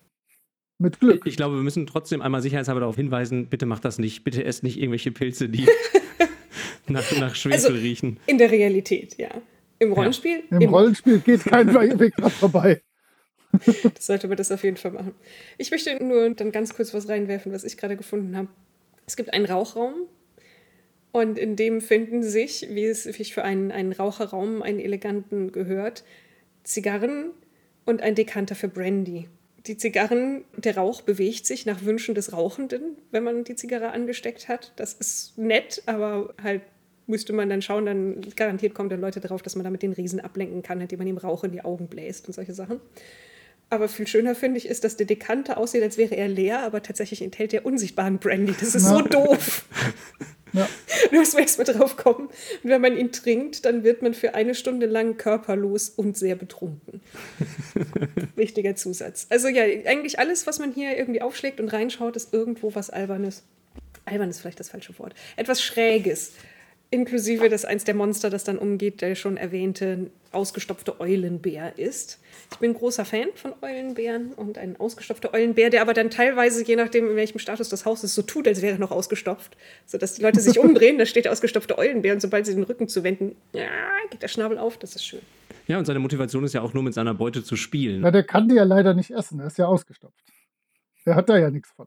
[0.78, 1.26] mit Glück.
[1.26, 4.22] Ich glaube, wir müssen trotzdem einmal sicherheitshalber darauf hinweisen, bitte macht das nicht.
[4.24, 5.66] Bitte esst nicht irgendwelche Pilze, die
[6.86, 8.18] nach, nach Schwefel Also- riechen.
[8.26, 9.30] In der Realität, ja.
[9.78, 10.44] Im Rollenspiel?
[10.50, 10.78] Im immer.
[10.78, 12.82] Rollenspiel geht kein Weg dran vorbei.
[13.94, 15.14] Das sollte man das auf jeden Fall machen.
[15.56, 18.48] Ich möchte nur dann ganz kurz was reinwerfen, was ich gerade gefunden habe.
[19.06, 19.94] Es gibt einen Rauchraum
[21.12, 26.04] und in dem finden sich, wie es sich für einen, einen Raucherraum, einen eleganten gehört,
[26.62, 27.30] Zigarren
[27.86, 29.28] und ein Dekanter für Brandy.
[29.66, 34.48] Die Zigarren, der Rauch bewegt sich nach Wünschen des Rauchenden, wenn man die Zigarre angesteckt
[34.48, 34.72] hat.
[34.76, 36.62] Das ist nett, aber halt
[37.08, 40.20] müsste man dann schauen, dann garantiert kommen dann Leute drauf, dass man damit den Riesen
[40.20, 42.80] ablenken kann, indem man ihm Rauch in die Augen bläst und solche Sachen.
[43.70, 46.82] Aber viel schöner finde ich ist, dass der Dekanter aussieht, als wäre er leer, aber
[46.82, 48.54] tatsächlich enthält er unsichtbaren Brandy.
[48.58, 49.02] Das ist so Ja.
[49.02, 49.66] doof.
[50.54, 50.66] Ja.
[51.10, 52.28] Du musst erst mal drauf kommen.
[52.28, 56.36] Und wenn man ihn trinkt, dann wird man für eine Stunde lang körperlos und sehr
[56.36, 57.02] betrunken.
[58.34, 59.26] Wichtiger Zusatz.
[59.28, 63.42] Also ja, eigentlich alles, was man hier irgendwie aufschlägt und reinschaut, ist irgendwo was Albernes.
[64.06, 65.14] Albern ist vielleicht das falsche Wort.
[65.36, 66.32] Etwas Schräges.
[66.90, 72.18] Inklusive, dass eins der Monster, das dann umgeht, der schon erwähnte ausgestopfte Eulenbär ist.
[72.50, 76.76] Ich bin großer Fan von Eulenbären und ein ausgestopfter Eulenbär, der aber dann teilweise, je
[76.76, 79.56] nachdem, in welchem Status das Haus ist, so tut, als wäre er noch ausgestopft.
[79.84, 82.88] Sodass die Leute sich umdrehen, da steht der ausgestopfte Eulenbär und sobald sie den Rücken
[82.88, 83.68] zuwenden, ja,
[84.10, 85.22] geht der Schnabel auf, das ist schön.
[85.66, 88.00] Ja, und seine Motivation ist ja auch nur mit seiner Beute zu spielen.
[88.00, 89.40] Na, der kann die ja leider nicht essen.
[89.40, 90.24] Er ist ja ausgestopft.
[91.04, 91.86] Der hat da ja nichts von.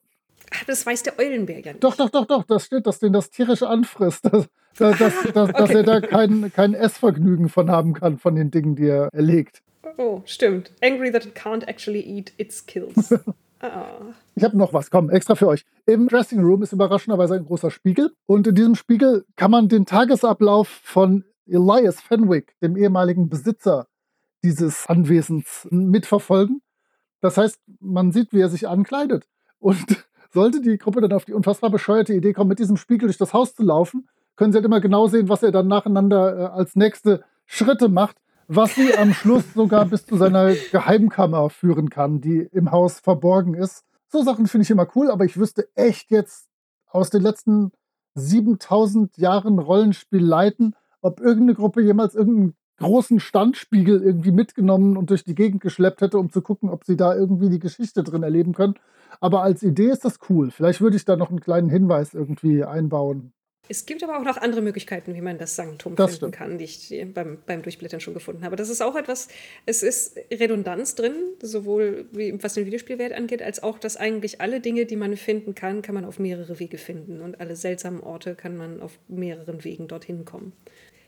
[0.49, 1.83] Aber das weiß der Eulenbär ja nicht.
[1.83, 2.43] Doch, doch, doch, doch.
[2.43, 4.29] Das steht, dass den das tierisch anfrisst.
[4.77, 5.73] Dass, dass, dass, dass, dass okay.
[5.73, 9.61] er da kein, kein Essvergnügen von haben kann, von den Dingen, die er erlegt.
[9.97, 10.71] Oh, stimmt.
[10.81, 13.13] Angry that it can't actually eat its kills.
[13.63, 14.15] Ah.
[14.33, 15.65] Ich habe noch was, komm, extra für euch.
[15.85, 18.11] Im Dressing Room ist überraschenderweise ein großer Spiegel.
[18.25, 23.87] Und in diesem Spiegel kann man den Tagesablauf von Elias Fenwick, dem ehemaligen Besitzer
[24.43, 26.61] dieses Anwesens, mitverfolgen.
[27.19, 29.27] Das heißt, man sieht, wie er sich ankleidet.
[29.59, 33.17] Und sollte die Gruppe dann auf die unfassbar bescheuerte Idee kommen, mit diesem Spiegel durch
[33.17, 36.45] das Haus zu laufen, können sie halt immer genau sehen, was er dann nacheinander äh,
[36.45, 38.17] als nächste Schritte macht,
[38.47, 43.53] was sie am Schluss sogar bis zu seiner Geheimkammer führen kann, die im Haus verborgen
[43.53, 43.83] ist.
[44.07, 46.47] So Sachen finde ich immer cool, aber ich wüsste echt jetzt
[46.87, 47.71] aus den letzten
[48.15, 55.23] 7000 Jahren Rollenspiel leiten, ob irgendeine Gruppe jemals irgendeinen großen Standspiegel irgendwie mitgenommen und durch
[55.23, 58.53] die Gegend geschleppt hätte, um zu gucken, ob sie da irgendwie die Geschichte drin erleben
[58.53, 58.75] können.
[59.19, 60.51] Aber als Idee ist das cool.
[60.51, 63.33] Vielleicht würde ich da noch einen kleinen Hinweis irgendwie einbauen.
[63.69, 66.35] Es gibt aber auch noch andere Möglichkeiten, wie man das Sanktum Das finden stimmt.
[66.35, 68.57] kann, die ich beim, beim Durchblättern schon gefunden habe.
[68.57, 69.29] Das ist auch etwas,
[69.65, 74.59] es ist Redundanz drin, sowohl wie, was den Videospielwert angeht, als auch, dass eigentlich alle
[74.59, 77.21] Dinge, die man finden kann, kann man auf mehrere Wege finden.
[77.21, 80.51] Und alle seltsamen Orte kann man auf mehreren Wegen dorthin kommen.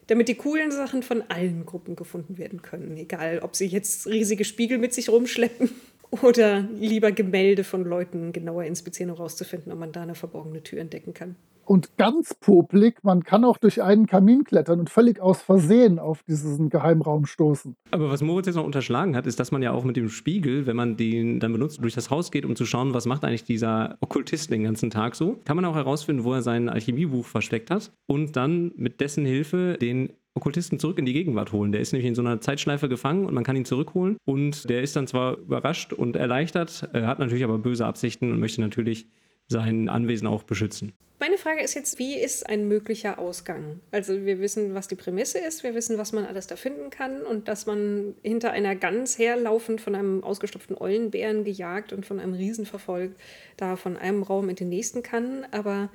[0.08, 2.98] Damit die coolen Sachen von allen Gruppen gefunden werden können.
[2.98, 5.70] Egal, ob sie jetzt riesige Spiegel mit sich rumschleppen
[6.22, 10.80] oder lieber Gemälde von Leuten genauer inspizieren, um herauszufinden, ob man da eine verborgene Tür
[10.80, 11.36] entdecken kann.
[11.66, 16.24] Und ganz publik, man kann auch durch einen Kamin klettern und völlig aus Versehen auf
[16.24, 17.76] diesen Geheimraum stoßen.
[17.92, 20.66] Aber was Moritz jetzt noch unterschlagen hat, ist, dass man ja auch mit dem Spiegel,
[20.66, 23.44] wenn man den dann benutzt, durch das Haus geht, um zu schauen, was macht eigentlich
[23.44, 27.70] dieser Okkultist den ganzen Tag so, kann man auch herausfinden, wo er sein Alchemiebuch versteckt
[27.70, 31.72] hat und dann mit dessen Hilfe den Okkultisten zurück in die Gegenwart holen.
[31.72, 34.18] Der ist nämlich in so einer Zeitschleife gefangen und man kann ihn zurückholen.
[34.26, 38.40] Und der ist dann zwar überrascht und erleichtert, er hat natürlich aber böse Absichten und
[38.40, 39.08] möchte natürlich
[39.50, 40.94] sein Anwesen auch beschützen.
[41.20, 43.80] Meine Frage ist jetzt, wie ist ein möglicher Ausgang?
[43.92, 47.22] Also wir wissen, was die Prämisse ist, wir wissen, was man alles da finden kann
[47.22, 52.34] und dass man hinter einer Gans herlaufend von einem ausgestopften Eulenbären gejagt und von einem
[52.34, 53.18] Riesen verfolgt,
[53.56, 55.46] da von einem Raum in den nächsten kann.
[55.52, 55.90] Aber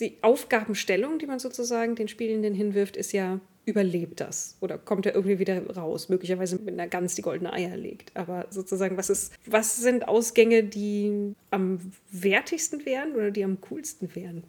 [0.00, 4.56] die Aufgabenstellung, die man sozusagen den Spielenden hinwirft, ist ja, überlebt das?
[4.60, 6.08] Oder kommt er irgendwie wieder raus?
[6.08, 8.16] Möglicherweise mit einer Gans, die goldene Eier legt.
[8.16, 11.78] Aber sozusagen, was, ist, was sind Ausgänge, die am
[12.10, 14.44] wertigsten wären oder die am coolsten wären?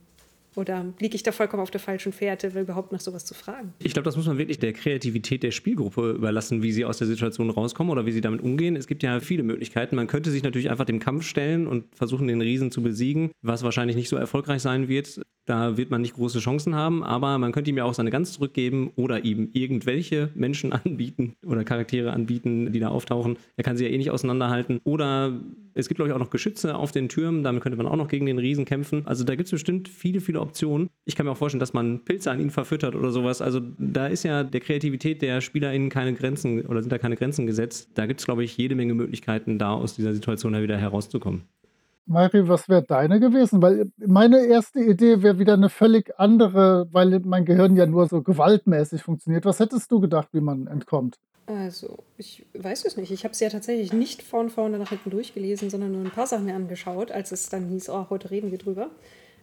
[0.55, 3.73] Oder liege ich da vollkommen auf der falschen Fährte, überhaupt nach sowas zu fragen?
[3.79, 7.07] Ich glaube, das muss man wirklich der Kreativität der Spielgruppe überlassen, wie sie aus der
[7.07, 8.75] Situation rauskommen oder wie sie damit umgehen.
[8.75, 9.95] Es gibt ja viele Möglichkeiten.
[9.95, 13.63] Man könnte sich natürlich einfach dem Kampf stellen und versuchen, den Riesen zu besiegen, was
[13.63, 15.21] wahrscheinlich nicht so erfolgreich sein wird.
[15.45, 18.31] Da wird man nicht große Chancen haben, aber man könnte ihm ja auch seine Gans
[18.33, 23.37] zurückgeben oder ihm irgendwelche Menschen anbieten oder Charaktere anbieten, die da auftauchen.
[23.57, 24.79] Er kann sie ja eh nicht auseinanderhalten.
[24.85, 25.41] Oder
[25.73, 28.07] es gibt, glaube ich, auch noch Geschütze auf den Türmen, damit könnte man auch noch
[28.07, 29.05] gegen den Riesen kämpfen.
[29.05, 30.89] Also da gibt es bestimmt viele, viele Optionen.
[31.05, 33.41] Ich kann mir auch vorstellen, dass man Pilze an ihn verfüttert oder sowas.
[33.41, 37.47] Also da ist ja der Kreativität der SpielerInnen keine Grenzen oder sind da keine Grenzen
[37.47, 37.89] gesetzt.
[37.95, 41.43] Da gibt es, glaube ich, jede Menge Möglichkeiten, da aus dieser Situation wieder herauszukommen.
[42.05, 43.61] Mari, was wäre deine gewesen?
[43.61, 48.21] Weil meine erste Idee wäre wieder eine völlig andere, weil mein Gehirn ja nur so
[48.21, 49.45] gewaltmäßig funktioniert.
[49.45, 51.17] Was hättest du gedacht, wie man entkommt?
[51.45, 53.11] Also, ich weiß es nicht.
[53.11, 56.27] Ich habe es ja tatsächlich nicht von vorne nach hinten durchgelesen, sondern nur ein paar
[56.27, 58.89] Sachen mir angeschaut, als es dann hieß, oh, heute reden wir drüber.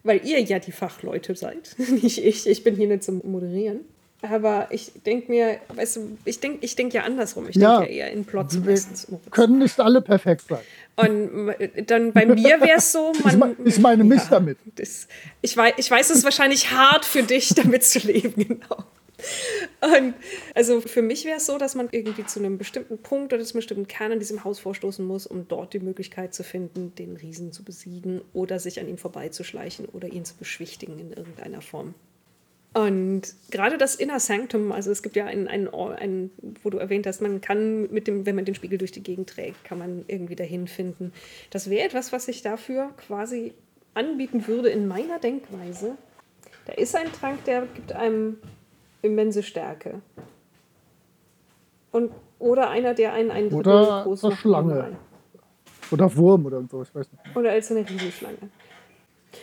[0.02, 2.46] Weil ihr ja die Fachleute seid, nicht ich.
[2.46, 3.80] Ich bin hier nicht zum Moderieren.
[4.22, 7.48] Aber ich denke mir, weißt du, ich denke ich denk ja andersrum.
[7.48, 7.78] Ich Ja.
[7.80, 9.06] denke ja eher in Plots Wir meistens.
[9.30, 10.58] Können nicht alle perfekt sein.
[10.96, 11.54] Und
[11.86, 13.32] dann bei mir wäre es so, man.
[13.32, 14.58] Ich mein- ich meine mich damit.
[14.76, 15.08] Das,
[15.40, 18.84] ich, weiß, ich weiß, es ist wahrscheinlich hart für dich, damit zu leben, genau.
[19.80, 20.14] Und
[20.54, 23.54] also für mich wäre es so, dass man irgendwie zu einem bestimmten Punkt oder zu
[23.54, 27.16] einem bestimmten Kern in diesem Haus vorstoßen muss, um dort die Möglichkeit zu finden, den
[27.16, 31.94] Riesen zu besiegen oder sich an ihm vorbeizuschleichen oder ihn zu beschwichtigen in irgendeiner Form.
[32.72, 36.30] Und gerade das Inner Sanctum, also es gibt ja einen, einen, einen,
[36.62, 39.28] wo du erwähnt hast, man kann mit dem, wenn man den Spiegel durch die Gegend
[39.28, 41.12] trägt, kann man irgendwie dahin finden.
[41.50, 43.54] Das wäre etwas, was ich dafür quasi
[43.94, 45.96] anbieten würde in meiner Denkweise.
[46.66, 48.38] Da ist ein Trank, der gibt einem
[49.02, 50.00] immense Stärke.
[51.92, 54.38] Und, oder einer, der einen ein Oder groß macht.
[54.38, 54.96] Schlange.
[55.90, 57.36] Oder Wurm oder so, ich weiß nicht.
[57.36, 58.38] Oder als eine Riesenschlange.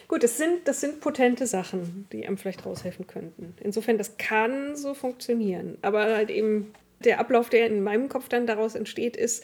[0.08, 3.54] Gut, das sind, das sind potente Sachen, die einem vielleicht raushelfen könnten.
[3.60, 5.78] Insofern, das kann so funktionieren.
[5.82, 9.44] Aber halt eben der Ablauf, der in meinem Kopf dann daraus entsteht, ist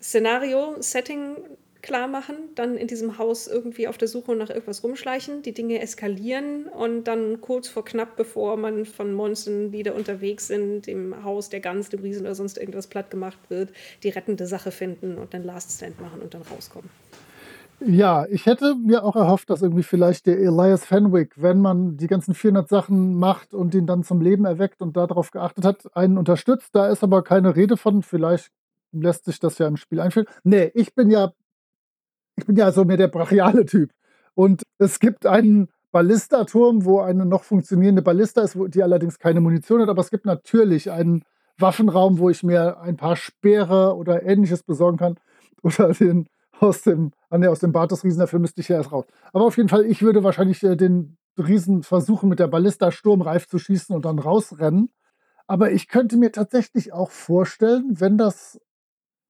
[0.00, 1.36] Szenario, Setting
[1.82, 5.80] klar machen, dann in diesem Haus irgendwie auf der Suche nach irgendwas rumschleichen, die Dinge
[5.80, 11.24] eskalieren und dann kurz vor knapp, bevor man von Monstern, die da unterwegs sind, dem
[11.24, 13.70] Haus der Gans, dem Riesen oder sonst irgendwas platt gemacht wird,
[14.02, 16.90] die rettende Sache finden und dann Last Stand machen und dann rauskommen.
[17.82, 22.08] Ja, ich hätte mir auch erhofft, dass irgendwie vielleicht der Elias Fenwick, wenn man die
[22.08, 26.18] ganzen 400 Sachen macht und ihn dann zum Leben erweckt und darauf geachtet hat, einen
[26.18, 26.74] unterstützt.
[26.74, 28.02] Da ist aber keine Rede von.
[28.02, 28.52] Vielleicht
[28.92, 30.26] lässt sich das ja im Spiel einführen.
[30.44, 31.32] Nee, ich bin ja,
[32.40, 33.90] ich bin ja so mehr der brachiale Typ.
[34.34, 39.82] Und es gibt einen Ballistaturm, wo eine noch funktionierende Ballista ist, die allerdings keine Munition
[39.82, 39.88] hat.
[39.88, 41.24] Aber es gibt natürlich einen
[41.58, 45.16] Waffenraum, wo ich mir ein paar Speere oder ähnliches besorgen kann.
[45.62, 46.26] Oder den
[46.58, 49.04] aus dem, ah, nee, aus dem Bart des Riesen, dafür müsste ich ja erst raus.
[49.32, 53.46] Aber auf jeden Fall, ich würde wahrscheinlich äh, den Riesen versuchen, mit der Ballista sturmreif
[53.46, 54.90] zu schießen und dann rausrennen.
[55.46, 58.58] Aber ich könnte mir tatsächlich auch vorstellen, wenn das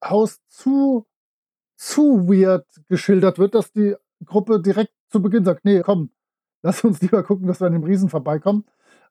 [0.05, 1.07] Haus zu,
[1.81, 6.11] zu weird geschildert wird, dass die Gruppe direkt zu Beginn sagt, nee, komm,
[6.61, 8.67] lass uns lieber gucken, dass wir an dem Riesen vorbeikommen.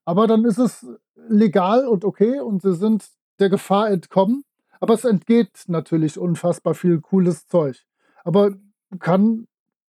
[0.06, 0.86] Aber dann ist es
[1.28, 4.44] legal und okay und sie sind der Gefahr entkommen.
[4.80, 7.88] Aber es entgeht natürlich unfassbar viel cooles Zeug.
[8.24, 8.52] Aber
[9.00, 9.48] kann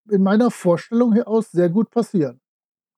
[0.09, 2.40] in meiner Vorstellung hier aus sehr gut passieren.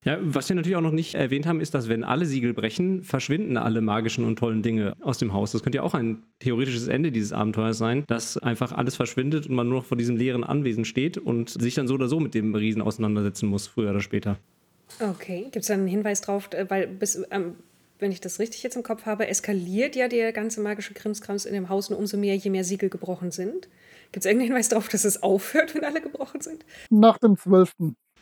[0.05, 3.03] Ja, was wir natürlich auch noch nicht erwähnt haben, ist, dass wenn alle Siegel brechen,
[3.03, 5.53] verschwinden alle magischen und tollen Dinge aus dem Haus.
[5.53, 9.55] Das könnte ja auch ein theoretisches Ende dieses Abenteuers sein, dass einfach alles verschwindet und
[9.55, 12.33] man nur noch vor diesem leeren Anwesen steht und sich dann so oder so mit
[12.33, 14.37] dem Riesen auseinandersetzen muss, früher oder später.
[14.99, 17.55] Okay, gibt es da einen Hinweis drauf, äh, weil bis, ähm,
[17.99, 21.53] wenn ich das richtig jetzt im Kopf habe, eskaliert ja der ganze magische Krimskrams in
[21.53, 23.69] dem Haus nur umso mehr, je mehr Siegel gebrochen sind.
[24.11, 26.65] Gibt es irgendeinen Hinweis darauf, dass es aufhört, wenn alle gebrochen sind?
[26.89, 27.71] Nach dem 12.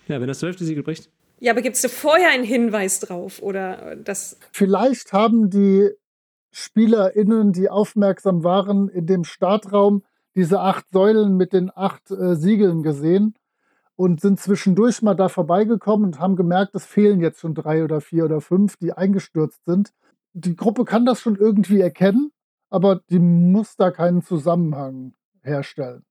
[0.08, 1.10] Ja, wenn das zwölfte Siegel bricht.
[1.42, 3.42] Ja, aber gibt es da vorher einen Hinweis drauf?
[3.42, 4.38] Oder äh, das.
[4.52, 5.90] Vielleicht haben die
[6.52, 10.04] SpielerInnen, die aufmerksam waren, in dem Startraum
[10.36, 13.34] diese acht Säulen mit den acht äh, Siegeln gesehen
[13.96, 18.02] und sind zwischendurch mal da vorbeigekommen und haben gemerkt, es fehlen jetzt schon drei oder
[18.02, 19.94] vier oder fünf, die eingestürzt sind.
[20.34, 22.32] Die Gruppe kann das schon irgendwie erkennen,
[22.70, 26.04] aber die muss da keinen Zusammenhang herstellen.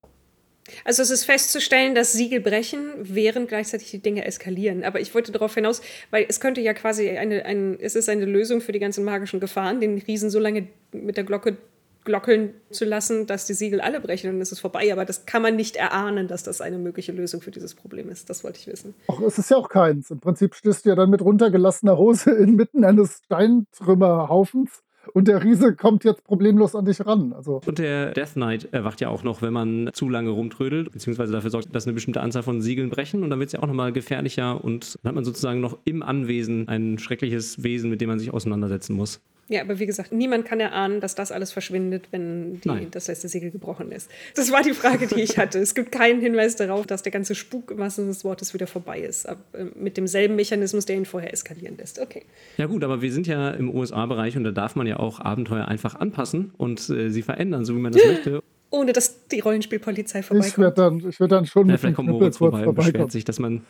[0.85, 4.85] Also es ist festzustellen, dass Siegel brechen, während gleichzeitig die Dinge eskalieren.
[4.85, 5.81] Aber ich wollte darauf hinaus,
[6.11, 9.41] weil es könnte ja quasi eine, ein, es ist eine Lösung für die ganzen magischen
[9.41, 11.57] Gefahren, den Riesen so lange mit der Glocke
[12.05, 14.93] glockeln zu lassen, dass die Siegel alle brechen und dann ist es vorbei.
[14.93, 18.31] Aber das kann man nicht erahnen, dass das eine mögliche Lösung für dieses Problem ist.
[18.31, 18.95] Das wollte ich wissen.
[19.09, 20.11] Ach, es ist ja auch keins.
[20.11, 25.75] Im Prinzip stehst du ja dann mit runtergelassener Hose inmitten eines Steintrümmerhaufens und der Riese
[25.75, 27.33] kommt jetzt problemlos an dich ran.
[27.33, 31.33] Also Und der Death Knight erwacht ja auch noch, wenn man zu lange rumtrödelt, beziehungsweise
[31.33, 33.23] dafür sorgt, dass eine bestimmte Anzahl von Siegeln brechen.
[33.23, 36.03] Und dann wird es ja auch nochmal gefährlicher und dann hat man sozusagen noch im
[36.03, 39.21] Anwesen ein schreckliches Wesen, mit dem man sich auseinandersetzen muss.
[39.51, 43.27] Ja, aber wie gesagt, niemand kann erahnen, dass das alles verschwindet, wenn die, das letzte
[43.27, 44.09] Segel gebrochen ist.
[44.37, 45.59] Das war die Frage, die ich hatte.
[45.59, 48.69] Es gibt keinen Hinweis darauf, dass der ganze Spuk im wahrsten Sinne des Wortes wieder
[48.69, 49.29] vorbei ist.
[49.29, 51.99] Aber, äh, mit demselben Mechanismus, der ihn vorher eskalieren lässt.
[51.99, 52.23] Okay.
[52.59, 55.67] Ja gut, aber wir sind ja im USA-Bereich und da darf man ja auch Abenteuer
[55.67, 58.45] einfach anpassen und äh, sie verändern, so wie man das möchte.
[58.71, 60.59] Ohne dass die Rollenspielpolizei ich vorbeikommt.
[60.59, 62.93] werde dann, ich werd dann schon Ja, mit dem vielleicht kommt Moritz vorbei und beschwert
[62.93, 63.11] vorbeikommen.
[63.11, 63.63] sich, dass man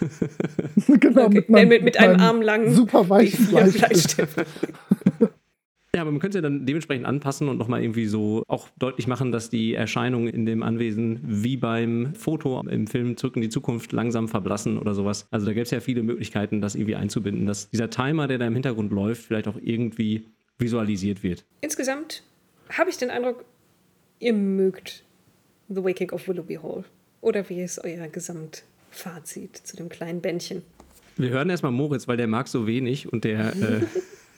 [1.00, 1.34] genau, Okay.
[1.34, 3.46] mit, meinem, mit, mit einem Arm lang super weichen.
[3.72, 4.36] Bleistift.
[5.94, 9.06] Ja, aber man könnte es ja dann dementsprechend anpassen und nochmal irgendwie so auch deutlich
[9.06, 13.48] machen, dass die Erscheinungen in dem Anwesen wie beim Foto im Film Zurück in die
[13.48, 15.26] Zukunft langsam verblassen oder sowas.
[15.30, 18.46] Also da gäbe es ja viele Möglichkeiten, das irgendwie einzubinden, dass dieser Timer, der da
[18.46, 20.26] im Hintergrund läuft, vielleicht auch irgendwie
[20.58, 21.46] visualisiert wird.
[21.62, 22.24] Insgesamt
[22.68, 23.46] habe ich den Eindruck,
[24.18, 25.02] ihr mögt
[25.70, 26.84] The Waking of Willoughby Hall.
[27.22, 28.06] Oder wie ist euer
[28.96, 30.62] Gesamtfazit zu dem kleinen Bändchen?
[31.16, 33.80] Wir hören erstmal Moritz, weil der mag so wenig und der, äh,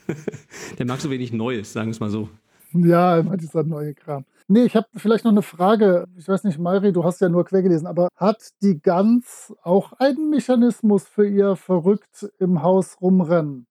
[0.78, 2.28] der mag so wenig Neues, sagen wir es mal so.
[2.72, 4.24] Ja, immer dieser neue Kram.
[4.46, 6.06] Nee, ich habe vielleicht noch eine Frage.
[6.16, 9.92] Ich weiß nicht, Mayri, du hast ja nur quer gelesen, aber hat die Gans auch
[9.94, 13.66] einen Mechanismus für ihr verrückt im Haus rumrennen?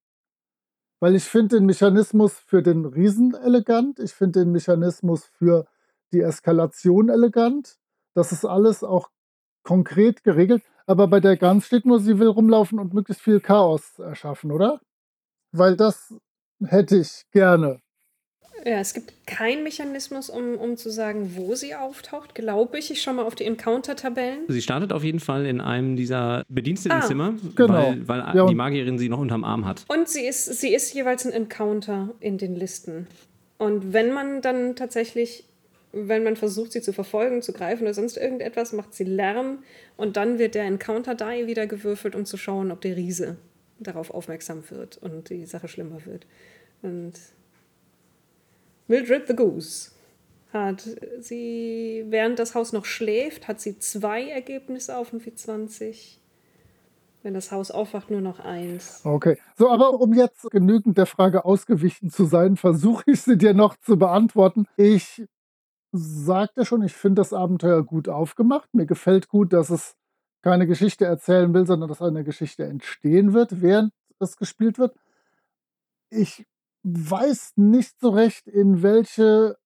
[1.00, 5.67] Weil ich finde den Mechanismus für den Riesen elegant, ich finde den Mechanismus für
[6.12, 7.78] die Eskalation elegant.
[8.15, 9.10] Das ist alles auch
[9.63, 10.63] konkret geregelt.
[10.88, 14.80] Aber bei der Gans steht nur, sie will rumlaufen und möglichst viel Chaos erschaffen, oder?
[15.52, 16.13] Weil das
[16.65, 17.82] hätte ich gerne.
[18.65, 22.89] Ja, es gibt keinen Mechanismus, um, um zu sagen, wo sie auftaucht, glaube ich.
[22.89, 24.45] Ich schaue mal auf die Encounter-Tabellen.
[24.47, 27.73] Sie startet auf jeden Fall in einem dieser Bedienstetenzimmer, Genau.
[27.73, 29.86] weil, weil Ja, die Magierin sie noch unterm Arm hat.
[29.88, 33.08] Und sie ist, sie ist jeweils ein Encounter in den Listen.
[33.58, 35.43] Und wenn man dann tatsächlich,
[35.91, 39.63] wenn man versucht, sie zu verfolgen, zu greifen oder sonst irgendetwas, macht sie Lärm
[39.95, 43.38] und dann wird der Encounter-Die wieder gewürfelt, um zu schauen, ob der Riese
[43.80, 46.26] darauf aufmerksam wird und die Sache schlimmer wird.
[46.82, 47.13] Und
[48.88, 49.91] Mildred the Goose
[50.54, 50.88] hat
[51.19, 56.21] sie, während das Haus noch schläft, hat sie zwei Ergebnisse auf und wie 20.
[57.23, 59.02] Wenn das Haus aufwacht, nur noch eins.
[59.04, 59.38] Okay.
[59.58, 63.76] So, aber um jetzt genügend der Frage ausgewichen zu sein, versuche ich sie dir noch
[63.78, 64.65] zu beantworten.
[64.78, 65.23] Ich
[65.97, 68.73] sagte schon, ich finde das Abenteuer gut aufgemacht.
[68.73, 69.95] Mir gefällt gut, dass es
[70.41, 74.95] keine Geschichte erzählen will, sondern dass eine Geschichte entstehen wird, während es gespielt wird.
[76.10, 76.45] Ich
[76.83, 79.57] weiß nicht so recht, in welche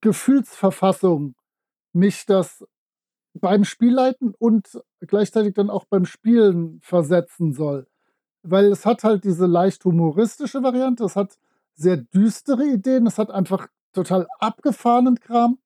[0.00, 1.34] Gefühlsverfassung
[1.92, 2.64] mich das
[3.34, 7.86] beim Spielleiten und gleichzeitig dann auch beim Spielen versetzen soll.
[8.42, 11.38] Weil es hat halt diese leicht humoristische Variante, es hat
[11.74, 15.58] sehr düstere Ideen, es hat einfach total abgefahrenen Kram.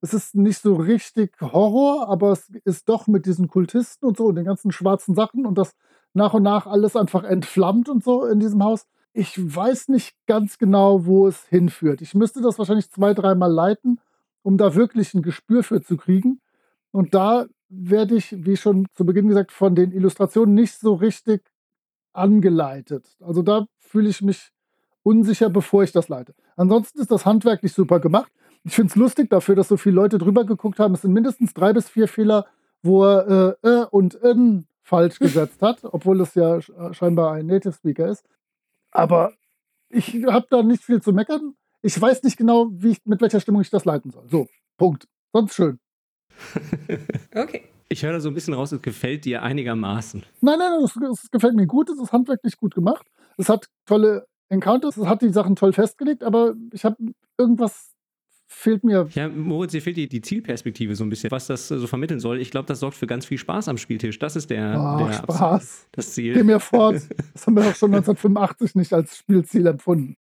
[0.00, 4.26] Es ist nicht so richtig Horror, aber es ist doch mit diesen Kultisten und so
[4.26, 5.74] und den ganzen schwarzen Sachen und das
[6.14, 8.86] nach und nach alles einfach entflammt und so in diesem Haus.
[9.12, 12.00] Ich weiß nicht ganz genau, wo es hinführt.
[12.00, 14.00] Ich müsste das wahrscheinlich zwei, dreimal leiten,
[14.42, 16.40] um da wirklich ein Gespür für zu kriegen.
[16.90, 21.42] Und da werde ich, wie schon zu Beginn gesagt, von den Illustrationen nicht so richtig
[22.12, 23.16] angeleitet.
[23.20, 24.50] Also da fühle ich mich
[25.02, 26.34] unsicher, bevor ich das leite.
[26.56, 28.30] Ansonsten ist das handwerklich super gemacht.
[28.64, 30.94] Ich finde es lustig dafür, dass so viele Leute drüber geguckt haben.
[30.94, 32.46] Es sind mindestens drei bis vier Fehler,
[32.82, 37.46] wo er äh, äh und in falsch gesetzt hat, obwohl es ja sch- scheinbar ein
[37.46, 38.24] Native Speaker ist.
[38.90, 39.32] Aber
[39.88, 41.54] ich habe da nicht viel zu meckern.
[41.82, 44.24] Ich weiß nicht genau, wie ich, mit welcher Stimmung ich das leiten soll.
[44.30, 45.08] So, Punkt.
[45.32, 45.78] Sonst schön.
[47.34, 47.62] Okay.
[47.88, 50.22] Ich höre da so ein bisschen raus, es gefällt dir einigermaßen.
[50.40, 51.90] Nein, nein, es gefällt mir gut.
[51.90, 53.06] Es ist handwerklich gut gemacht.
[53.36, 54.96] Es hat tolle Encounters.
[54.96, 56.96] Es hat die Sachen toll festgelegt, aber ich habe
[57.38, 57.92] irgendwas
[58.46, 59.08] fehlt mir.
[59.14, 62.20] Ja, Moritz, dir fehlt die, die Zielperspektive so ein bisschen, was das äh, so vermitteln
[62.20, 62.38] soll.
[62.38, 64.18] Ich glaube, das sorgt für ganz viel Spaß am Spieltisch.
[64.18, 65.88] Das ist der, Ach, der Spaß.
[65.92, 66.44] das Geh Ziel.
[66.44, 67.00] mir fort.
[67.32, 70.16] Das haben wir doch schon 1985 nicht als Spielziel empfunden.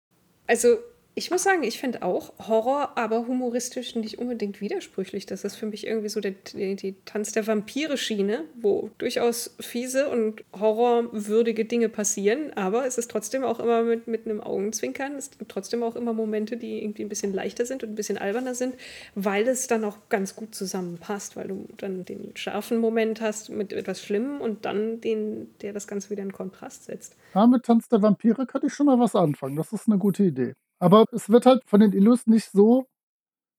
[0.48, 0.70] Also,
[1.14, 5.26] ich muss sagen, ich finde auch Horror, aber humoristisch nicht unbedingt widersprüchlich.
[5.26, 10.10] Das ist für mich irgendwie so der, die, die Tanz der Vampire-Schiene, wo durchaus fiese
[10.10, 15.16] und horrorwürdige Dinge passieren, aber es ist trotzdem auch immer mit, mit einem Augenzwinkern.
[15.16, 18.18] Es gibt trotzdem auch immer Momente, die irgendwie ein bisschen leichter sind und ein bisschen
[18.18, 18.76] alberner sind,
[19.14, 23.74] weil es dann auch ganz gut zusammenpasst, weil du dann den scharfen Moment hast mit
[23.74, 27.18] etwas Schlimmem und dann den, der das Ganze wieder in Kontrast setzt.
[27.36, 29.58] Ja, mit Tanz der Vampire kann ich schon mal was anfangen.
[29.58, 30.56] Das ist eine gute Idee.
[30.82, 32.88] Aber es wird halt von den Illus nicht so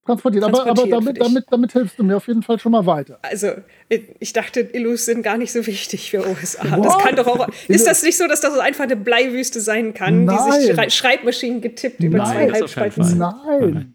[0.05, 0.43] transportiert.
[0.43, 3.21] Aber, aber damit, damit, damit hilfst du mir auf jeden Fall schon mal weiter.
[3.23, 3.53] Also,
[3.89, 6.77] ich dachte, Illus sind gar nicht so wichtig für USA.
[6.77, 6.85] What?
[6.85, 7.49] Das kann doch auch.
[7.69, 10.37] Ist das nicht so, dass das einfach eine Bleiwüste sein kann, Nein.
[10.37, 12.27] die sich Schrei Schreibmaschinen getippt über Nein.
[12.27, 13.19] zwei Halbspalten?
[13.19, 13.95] Nein.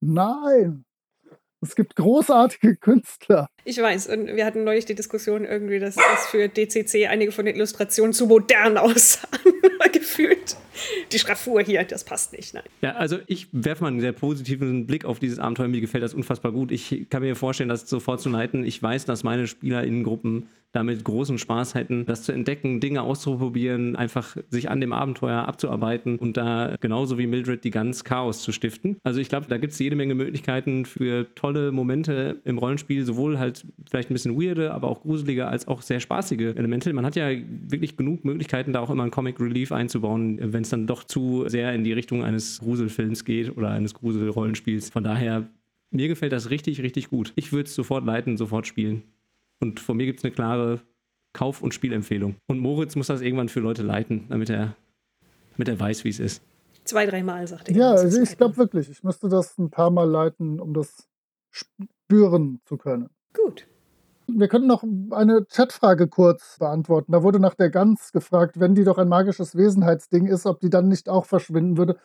[0.00, 0.84] Nein.
[1.62, 3.46] Es gibt großartige Künstler.
[3.64, 7.46] Ich weiß, und wir hatten neulich die Diskussion irgendwie, dass das für DCC einige von
[7.46, 9.40] den Illustrationen zu modern aussahen,
[9.92, 10.56] gefühlt.
[11.12, 12.64] Die Schraffur hier, das passt nicht, nein.
[12.80, 15.68] Ja, also ich werfe mal einen sehr positiven Blick auf dieses Abenteuer.
[15.68, 16.72] Mir gefällt das unfassbar gut.
[16.72, 18.64] Ich kann mir vorstellen, das sofort zu leiten.
[18.64, 24.36] Ich weiß, dass meine SpielerInnengruppen damit großen Spaß hätten, das zu entdecken, Dinge auszuprobieren, einfach
[24.48, 28.96] sich an dem Abenteuer abzuarbeiten und da genauso wie Mildred die ganz Chaos zu stiften.
[29.04, 33.38] Also ich glaube, da gibt es jede Menge Möglichkeiten für tolle Momente im Rollenspiel, sowohl
[33.38, 36.92] halt vielleicht ein bisschen weirde, aber auch gruselige, als auch sehr spaßige Elemente.
[36.92, 40.70] Man hat ja wirklich genug Möglichkeiten, da auch immer ein Comic Relief einzubauen, wenn es
[40.70, 44.90] dann doch zu sehr in die Richtung eines Gruselfilms geht oder eines Gruselrollenspiels.
[44.90, 45.48] Von daher,
[45.90, 47.32] mir gefällt das richtig, richtig gut.
[47.36, 49.02] Ich würde es sofort leiten, sofort spielen.
[49.62, 50.80] Und von mir gibt es eine klare
[51.32, 52.34] Kauf- und Spielempfehlung.
[52.48, 54.76] Und Moritz muss das irgendwann für Leute leiten, damit er,
[55.56, 56.42] damit er weiß, wie es ist.
[56.84, 57.76] Zwei, dreimal, sagt er.
[57.76, 61.08] Ja, also ich glaube wirklich, ich müsste das ein paar Mal leiten, um das
[61.50, 63.08] spüren zu können.
[63.32, 63.68] Gut.
[64.26, 67.12] Wir können noch eine Chatfrage kurz beantworten.
[67.12, 70.70] Da wurde nach der Gans gefragt, wenn die doch ein magisches Wesenheitsding ist, ob die
[70.70, 71.98] dann nicht auch verschwinden würde.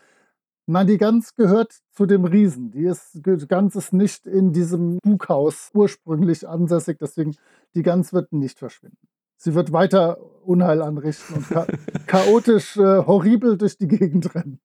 [0.69, 2.71] Nein, die Gans gehört zu dem Riesen.
[2.71, 7.35] Die ist, die Gans ist nicht in diesem Bughaus ursprünglich ansässig, deswegen
[7.73, 8.97] die Gans wird nicht verschwinden.
[9.37, 11.67] Sie wird weiter Unheil anrichten und cha
[12.07, 14.59] chaotisch äh, horribel durch die Gegend rennen.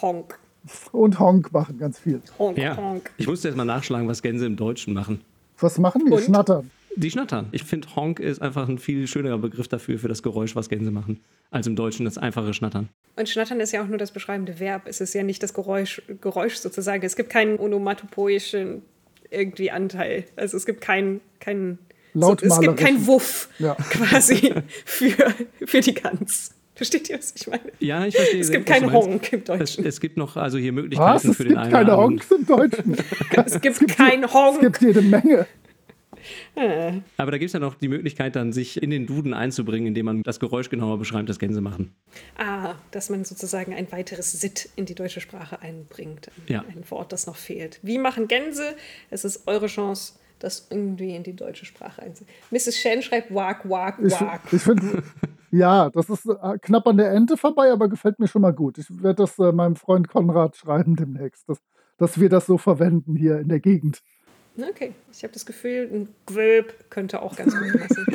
[0.00, 0.38] Honk.
[0.92, 2.22] Und Honk machen ganz viel.
[2.38, 3.10] Honk, Ja, honk.
[3.18, 5.20] ich musste jetzt mal nachschlagen, was Gänse im Deutschen machen.
[5.58, 6.12] Was machen die?
[6.12, 6.22] Und?
[6.22, 6.70] Schnattern.
[6.96, 7.48] Die schnattern.
[7.52, 10.90] Ich finde, Honk ist einfach ein viel schönerer Begriff dafür, für das Geräusch, was Gänse
[10.90, 11.20] machen,
[11.50, 12.88] als im Deutschen das einfache Schnattern.
[13.16, 14.82] Und Schnattern ist ja auch nur das beschreibende Verb.
[14.86, 17.04] Es ist ja nicht das Geräusch, Geräusch sozusagen.
[17.04, 18.82] Es gibt keinen onomatopoischen
[19.30, 20.24] irgendwie Anteil.
[20.36, 21.78] Also es gibt keinen keinen
[22.16, 23.74] so, es gibt keinen Wuff Ja.
[23.90, 25.34] quasi für,
[25.66, 26.54] für die Gans.
[26.76, 27.62] Versteht ihr, was ich meine?
[27.78, 28.40] Ja, ich verstehe.
[28.40, 28.92] Es gibt was keinen.
[28.92, 29.86] Honk im Es, Deutschen.
[29.86, 30.82] es gibt noch also hier Was?
[30.82, 32.20] Möglichkeiten Es für den gibt einen keine oder anderen.
[32.20, 32.96] Honks im Deutschen.
[33.46, 34.60] Es gibt keinen Es Honk.
[34.60, 35.46] gibt jede Menge.
[37.16, 40.06] Aber da gibt es ja noch die Möglichkeit, dann sich in den Duden einzubringen, indem
[40.06, 41.94] man das Geräusch genauer beschreibt, das Gänse machen.
[42.38, 46.28] Ah, dass man sozusagen ein weiteres Sit in die deutsche Sprache einbringt.
[46.48, 46.64] Ein, Ja.
[46.68, 47.80] ein Wort, das noch fehlt.
[47.82, 48.74] Wie machen Gänse?
[49.10, 52.36] Es ist eure Chance, das irgendwie in die deutsche Sprache einzubringen.
[52.50, 52.76] Mrs.
[52.78, 54.40] Shen schreibt Wag, Wag, Ich, Wag.
[54.52, 55.02] ich finde,
[55.50, 58.78] ja, das ist äh, knapp an der Ente vorbei, aber gefällt mir schon mal gut.
[58.78, 61.58] Ich werde das äh, meinem Freund Konrad schreiben demnächst, dass,
[61.96, 64.02] dass wir das so verwenden hier in der Gegend.
[64.56, 68.06] Okay, ich habe das Gefühl, ein Gwölb könnte auch ganz gut passen.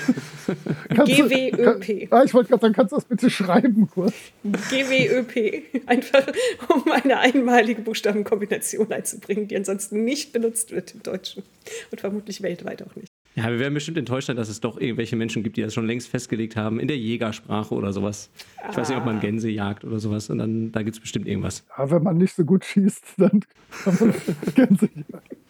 [0.89, 2.07] GWÖP.
[2.11, 4.13] Ah, ich wollte gerade sagen, kannst du das bitte schreiben kurz?
[4.43, 5.63] GWÖP.
[5.85, 6.25] Einfach
[6.69, 11.43] um eine einmalige Buchstabenkombination einzubringen, die ansonsten nicht benutzt wird im Deutschen.
[11.91, 13.11] Und vermutlich weltweit auch nicht.
[13.35, 15.87] Ja, wir werden bestimmt enttäuscht sein, dass es doch irgendwelche Menschen gibt, die das schon
[15.87, 18.29] längst festgelegt haben, in der Jägersprache oder sowas.
[18.69, 20.29] Ich weiß nicht, ob man Gänse jagt oder sowas.
[20.29, 21.65] Und dann da gibt es bestimmt irgendwas.
[21.77, 23.41] Ja, wenn man nicht so gut schießt, dann
[23.83, 24.13] kann man
[24.55, 25.49] Gänse jagen.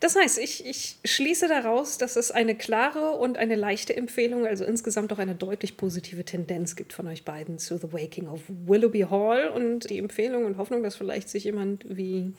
[0.00, 4.64] Das heißt, ich, ich schließe daraus, dass es eine klare und eine leichte Empfehlung, also
[4.64, 9.06] insgesamt auch eine deutlich positive Tendenz gibt von euch beiden zu The Waking of Willoughby
[9.10, 12.32] Hall und die Empfehlung und Hoffnung, dass vielleicht sich jemand wie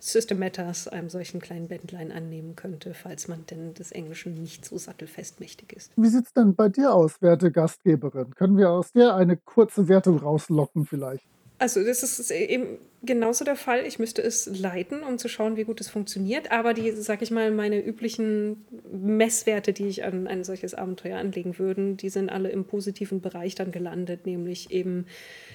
[0.00, 4.76] System Matters einem solchen kleinen Bändlein annehmen könnte, falls man denn des Englischen nicht so
[4.76, 5.92] sattelfest mächtig ist.
[5.96, 8.34] Wie sieht es denn bei dir aus, werte Gastgeberin?
[8.34, 11.24] Können wir aus dir eine kurze Wertung rauslocken vielleicht?
[11.64, 13.86] Also das ist eben genauso der Fall.
[13.86, 16.52] Ich müsste es leiten, um zu schauen, wie gut es funktioniert.
[16.52, 21.58] Aber die, sag ich mal, meine üblichen Messwerte, die ich an ein solches Abenteuer anlegen
[21.58, 25.06] würde, die sind alle im positiven Bereich dann gelandet, nämlich eben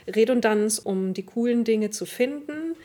[0.08, 2.76] Redundanz, um die coolen Dinge zu finden,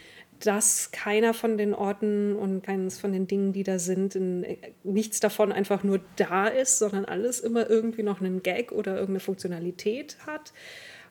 [0.40, 4.44] dass keiner von den Orten und keines von den Dingen, die da sind, in,
[4.82, 9.20] nichts davon einfach nur da ist, sondern alles immer irgendwie noch einen Gag oder irgendeine
[9.20, 10.52] Funktionalität hat.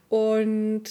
[0.09, 0.83] Und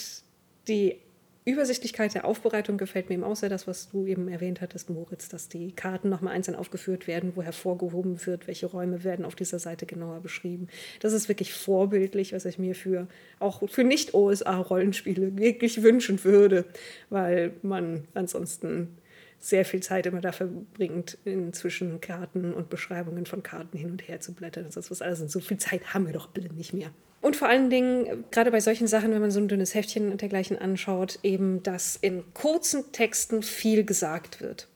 [0.68, 0.96] die
[1.44, 5.28] Übersichtlichkeit der Aufbereitung gefällt mir eben auch sehr, das, was du eben erwähnt hattest, Moritz,
[5.28, 9.58] dass die Karten nochmal einzeln aufgeführt werden, wo hervorgehoben wird, welche Räume werden auf dieser
[9.58, 10.68] Seite genauer beschrieben.
[11.00, 13.08] Das ist wirklich vorbildlich, was ich mir für
[13.40, 16.64] auch für Nicht-OSA-Rollenspiele wirklich wünschen würde,
[17.10, 18.96] weil man ansonsten
[19.40, 24.20] sehr viel Zeit immer dafür bringt, inzwischen Karten und Beschreibungen von Karten hin und her
[24.20, 24.66] zu blättern.
[24.66, 25.20] und sonst was alles.
[25.20, 26.92] Und so viel Zeit haben wir doch bitte nicht mehr.
[27.22, 30.20] Und vor allen Dingen, gerade bei solchen Sachen, wenn man so ein dünnes Heftchen und
[30.20, 34.66] dergleichen anschaut, eben, dass in kurzen Texten viel gesagt wird.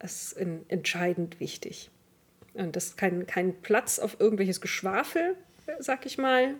[0.00, 1.90] Das ist entscheidend wichtig.
[2.54, 5.36] Und das ist kein, kein Platz auf irgendwelches Geschwafel,
[5.78, 6.54] sag ich mal,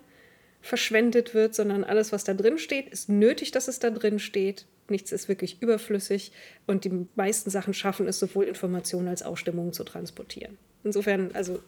[0.61, 4.65] verschwendet wird, sondern alles, was da drin steht, ist nötig, dass es da drin steht.
[4.89, 6.31] Nichts ist wirklich überflüssig
[6.69, 10.57] und die meisten Sachen schaffen es, sowohl Informationen als auch Stimmungen zu transportieren.
[10.85, 11.59] Insofern, also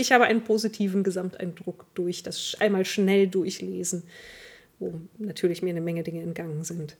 [0.00, 4.02] ich habe einen positiven Gesamteindruck durch das einmal schnell durchlesen,
[4.78, 6.96] wo natürlich mir eine Menge Dinge entgangen sind.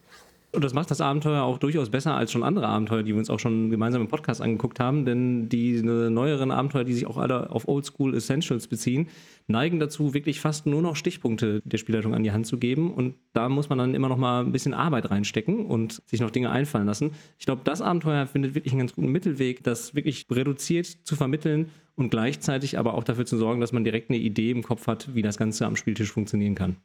[0.52, 3.30] Und das macht das Abenteuer auch durchaus besser als schon andere Abenteuer, die wir uns
[3.30, 5.04] auch schon gemeinsam im Podcast angeguckt haben.
[5.04, 9.08] Denn die neueren Abenteuer, die sich auch alle auf Oldschool Essentials beziehen,
[9.46, 12.92] neigen dazu, wirklich fast nur noch Stichpunkte der Spielleitung an die Hand zu geben.
[12.92, 16.30] Und da muss man dann immer noch mal ein bisschen Arbeit reinstecken und sich noch
[16.30, 17.12] Dinge einfallen lassen.
[17.38, 21.70] Ich glaube, das Abenteuer findet wirklich einen ganz guten Mittelweg, das wirklich reduziert zu vermitteln
[21.94, 25.14] und gleichzeitig aber auch dafür zu sorgen, dass man direkt eine Idee im Kopf hat,
[25.14, 26.76] wie das Ganze am Spieltisch funktionieren kann.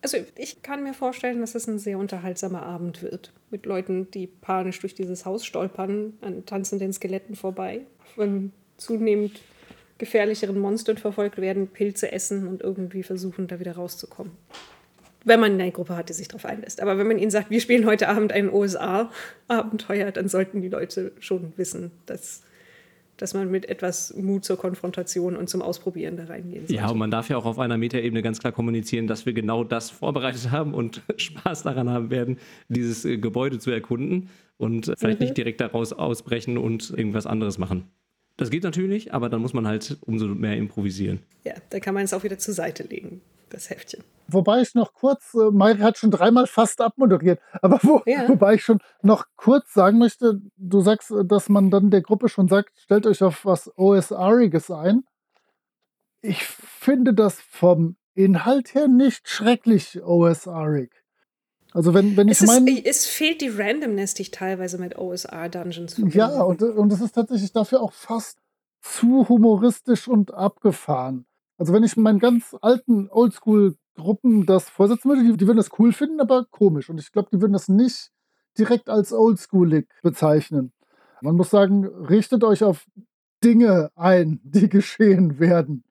[0.00, 3.32] Also ich kann mir vorstellen, dass es ein sehr unterhaltsamer Abend wird.
[3.50, 7.80] Mit Leuten, die panisch durch dieses Haus stolpern, an tanzenden Skeletten vorbei,
[8.14, 9.40] von zunehmend
[9.98, 14.32] gefährlicheren Monstern verfolgt werden, Pilze essen und irgendwie versuchen, da wieder rauszukommen.
[15.24, 16.80] Wenn man eine Gruppe hat, die sich darauf einlässt.
[16.80, 21.10] Aber wenn man ihnen sagt, wir spielen heute Abend ein OSA-Abenteuer, dann sollten die Leute
[21.18, 22.42] schon wissen, dass
[23.18, 26.74] dass man mit etwas Mut zur Konfrontation und zum Ausprobieren da reingehen sollte.
[26.74, 29.64] Ja, und man darf ja auch auf einer Metaebene ganz klar kommunizieren, dass wir genau
[29.64, 32.38] das vorbereitet haben und Spaß daran haben werden,
[32.68, 35.26] dieses äh, Gebäude zu erkunden und vielleicht mhm.
[35.26, 37.84] nicht direkt daraus ausbrechen und irgendwas anderes machen.
[38.36, 41.18] Das geht natürlich, aber dann muss man halt umso mehr improvisieren.
[41.44, 43.20] Ja, da kann man es auch wieder zur Seite legen
[43.50, 44.04] das Heftchen.
[44.28, 48.28] Wobei ich noch kurz, äh, Mairi hat schon dreimal fast abmoderiert, aber wo, ja.
[48.28, 52.28] wobei ich schon noch kurz sagen möchte, du sagst, äh, dass man dann der Gruppe
[52.28, 55.04] schon sagt, stellt euch auf was OSRiges ein.
[56.20, 60.90] Ich finde das vom Inhalt her nicht schrecklich OSRig.
[61.72, 62.84] Also wenn, wenn ich meine...
[62.84, 66.18] Es fehlt die Randomness, die ich teilweise mit OSR-Dungeons verbinde.
[66.18, 68.38] Ja, und, und es ist tatsächlich dafür auch fast
[68.80, 71.26] zu humoristisch und abgefahren.
[71.58, 75.92] Also wenn ich meinen ganz alten Oldschool-Gruppen das vorsetzen würde, die, die, würden das cool
[75.92, 76.88] finden, aber komisch.
[76.88, 78.12] Und ich glaube, die würden das nicht
[78.56, 80.72] direkt als oldschoolig bezeichnen.
[81.20, 82.86] Man muss sagen, richtet euch auf
[83.42, 85.84] Dinge ein, die geschehen werden.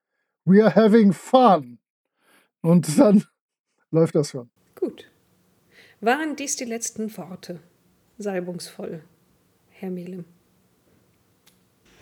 [0.46, 1.80] We are having fun.
[2.62, 3.26] Und dann
[3.92, 4.50] läuft das schon.
[4.76, 5.12] Gut.
[6.00, 7.60] Waren dies die letzten Worte?
[8.18, 9.04] Salbungsvoll,
[9.70, 10.26] Herr Melem.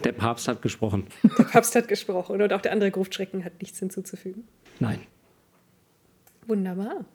[0.03, 1.07] Der Papst hat gesprochen.
[1.37, 4.47] Der Papst hat gesprochen und auch der andere Gruftschrecken hat nichts hinzuzufügen.
[4.79, 4.99] Nein.
[6.47, 7.05] Wunderbar.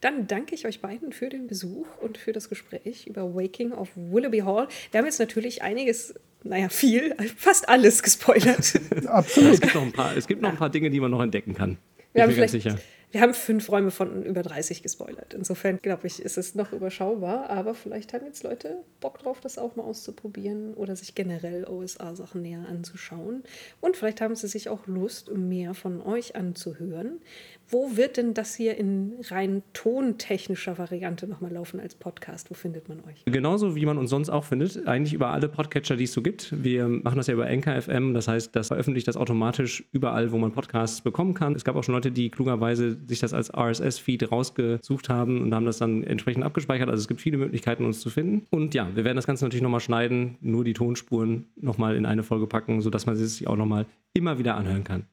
[0.00, 3.88] Dann danke ich euch beiden für den Besuch und für das Gespräch über Waking of
[3.94, 4.66] Willoughby Hall.
[4.90, 8.80] Wir haben jetzt natürlich einiges, naja, viel, fast alles gespoilert.
[9.06, 9.54] Absolut.
[9.54, 11.54] Es gibt noch ein paar, es gibt noch ein paar Dinge, die man noch entdecken
[11.54, 11.78] kann.
[12.12, 12.78] Wir ich bin ganz sicher.
[13.12, 15.34] Wir haben fünf Räume von über 30 gespoilert.
[15.34, 17.50] Insofern glaube ich, ist es noch überschaubar.
[17.50, 22.40] Aber vielleicht haben jetzt Leute Bock drauf, das auch mal auszuprobieren oder sich generell OSA-Sachen
[22.40, 23.42] näher anzuschauen.
[23.82, 27.20] Und vielleicht haben sie sich auch Lust, mehr von euch anzuhören.
[27.68, 32.50] Wo wird denn das hier in rein tontechnischer Variante nochmal laufen als Podcast?
[32.50, 33.24] Wo findet man euch?
[33.26, 34.86] Genauso wie man uns sonst auch findet.
[34.86, 36.52] Eigentlich über alle Podcatcher, die es so gibt.
[36.62, 38.14] Wir machen das ja über NKFM.
[38.14, 41.54] Das heißt, das veröffentlicht das automatisch überall, wo man Podcasts bekommen kann.
[41.54, 45.66] Es gab auch schon Leute, die klugerweise sich das als RSS-Feed rausgesucht haben und haben
[45.66, 46.88] das dann entsprechend abgespeichert.
[46.88, 48.46] Also es gibt viele Möglichkeiten, uns zu finden.
[48.50, 52.22] Und ja, wir werden das Ganze natürlich nochmal schneiden, nur die Tonspuren nochmal in eine
[52.22, 55.06] Folge packen, sodass man sich auch nochmal immer wieder anhören kann.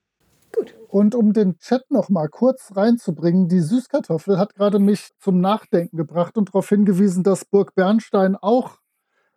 [0.55, 0.75] Gut.
[0.87, 6.37] Und um den Chat nochmal kurz reinzubringen, die Süßkartoffel hat gerade mich zum Nachdenken gebracht
[6.37, 8.79] und darauf hingewiesen, dass Burg Bernstein auch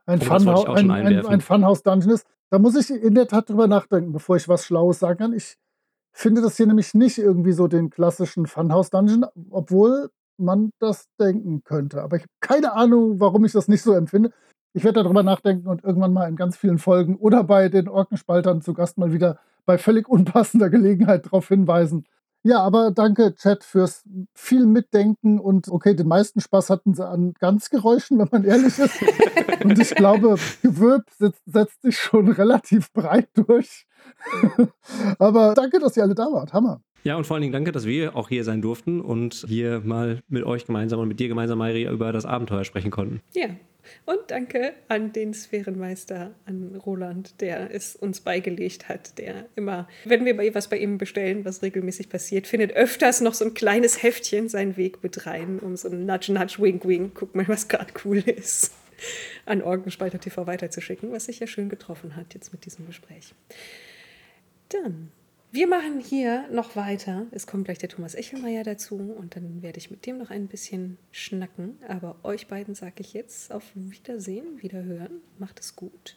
[0.07, 2.27] ein, oh, Funhaus, ein, ein, ein Funhouse-Dungeon ist.
[2.51, 5.33] Da muss ich in der Tat drüber nachdenken, bevor ich was Schlaues sagen kann.
[5.33, 5.57] Ich
[6.13, 12.03] finde das hier nämlich nicht irgendwie so den klassischen Funhouse-Dungeon, obwohl man das denken könnte.
[12.03, 14.33] Aber ich habe keine Ahnung, warum ich das nicht so empfinde.
[14.75, 18.63] Ich werde darüber nachdenken und irgendwann mal in ganz vielen Folgen oder bei den Orkenspaltern
[18.63, 22.05] zu Gast mal wieder bei völlig unpassender Gelegenheit darauf hinweisen.
[22.45, 27.35] Ja, aber danke, Chat, fürs viel Mitdenken und okay, den meisten Spaß hatten sie an
[27.39, 29.01] Ganzgeräuschen, wenn man ehrlich ist.
[29.65, 33.87] und ich glaube, Gewölb setzt, setzt sich schon relativ breit durch.
[35.19, 36.53] Aber danke, dass ihr alle da wart.
[36.53, 36.83] Hammer.
[37.05, 40.21] Ja, und vor allen Dingen danke, dass wir auch hier sein durften und hier mal
[40.29, 43.21] mit euch gemeinsam und mit dir gemeinsam, Mairi, über das Abenteuer sprechen konnten.
[43.35, 43.49] Ja,
[44.05, 50.25] und danke an den Sphärenmeister, an Roland, der es uns beigelegt hat, der immer, wenn
[50.25, 54.49] wir was bei ihm bestellen, was regelmäßig passiert, findet öfters noch so ein kleines Heftchen
[54.49, 57.93] seinen Weg mit rein, um so ein Nudge, Nudge, Wink, Wink, guck mal, was gerade
[58.05, 58.73] cool ist
[59.47, 63.35] an Orgenspalter TV weiterzuschicken, was sich ja schön getroffen hat jetzt mit diesem Gespräch.
[64.69, 65.11] Dann,
[65.53, 67.27] wir machen hier noch weiter.
[67.31, 70.49] Es kommt gleich der Thomas Echelmeier dazu und dann werde ich mit dem noch ein
[70.49, 71.79] bisschen schnacken.
[71.87, 75.21] Aber euch beiden sage ich jetzt auf Wiedersehen, Wiederhören.
[75.39, 76.17] Macht es gut.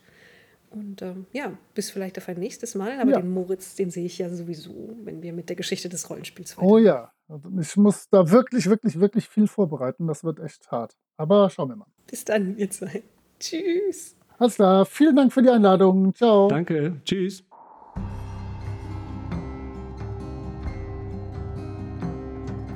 [0.69, 2.99] Und ähm, ja, bis vielleicht auf ein nächstes Mal.
[2.99, 3.19] Aber ja.
[3.19, 6.73] den Moritz, den sehe ich ja sowieso, wenn wir mit der Geschichte des Rollenspiels weitermachen.
[6.73, 7.11] Oh ja,
[7.59, 10.07] ich muss da wirklich, wirklich, wirklich viel vorbereiten.
[10.07, 10.95] Das wird echt hart.
[11.17, 11.87] Aber schauen wir mal.
[12.07, 13.03] Bis dann, ihr zwei.
[13.39, 14.15] Tschüss.
[14.37, 14.85] Alles klar.
[14.85, 16.13] Vielen Dank für die Einladung.
[16.13, 16.47] Ciao.
[16.47, 17.01] Danke.
[17.03, 17.43] Tschüss.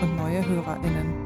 [0.00, 1.19] und neue HörerInnen.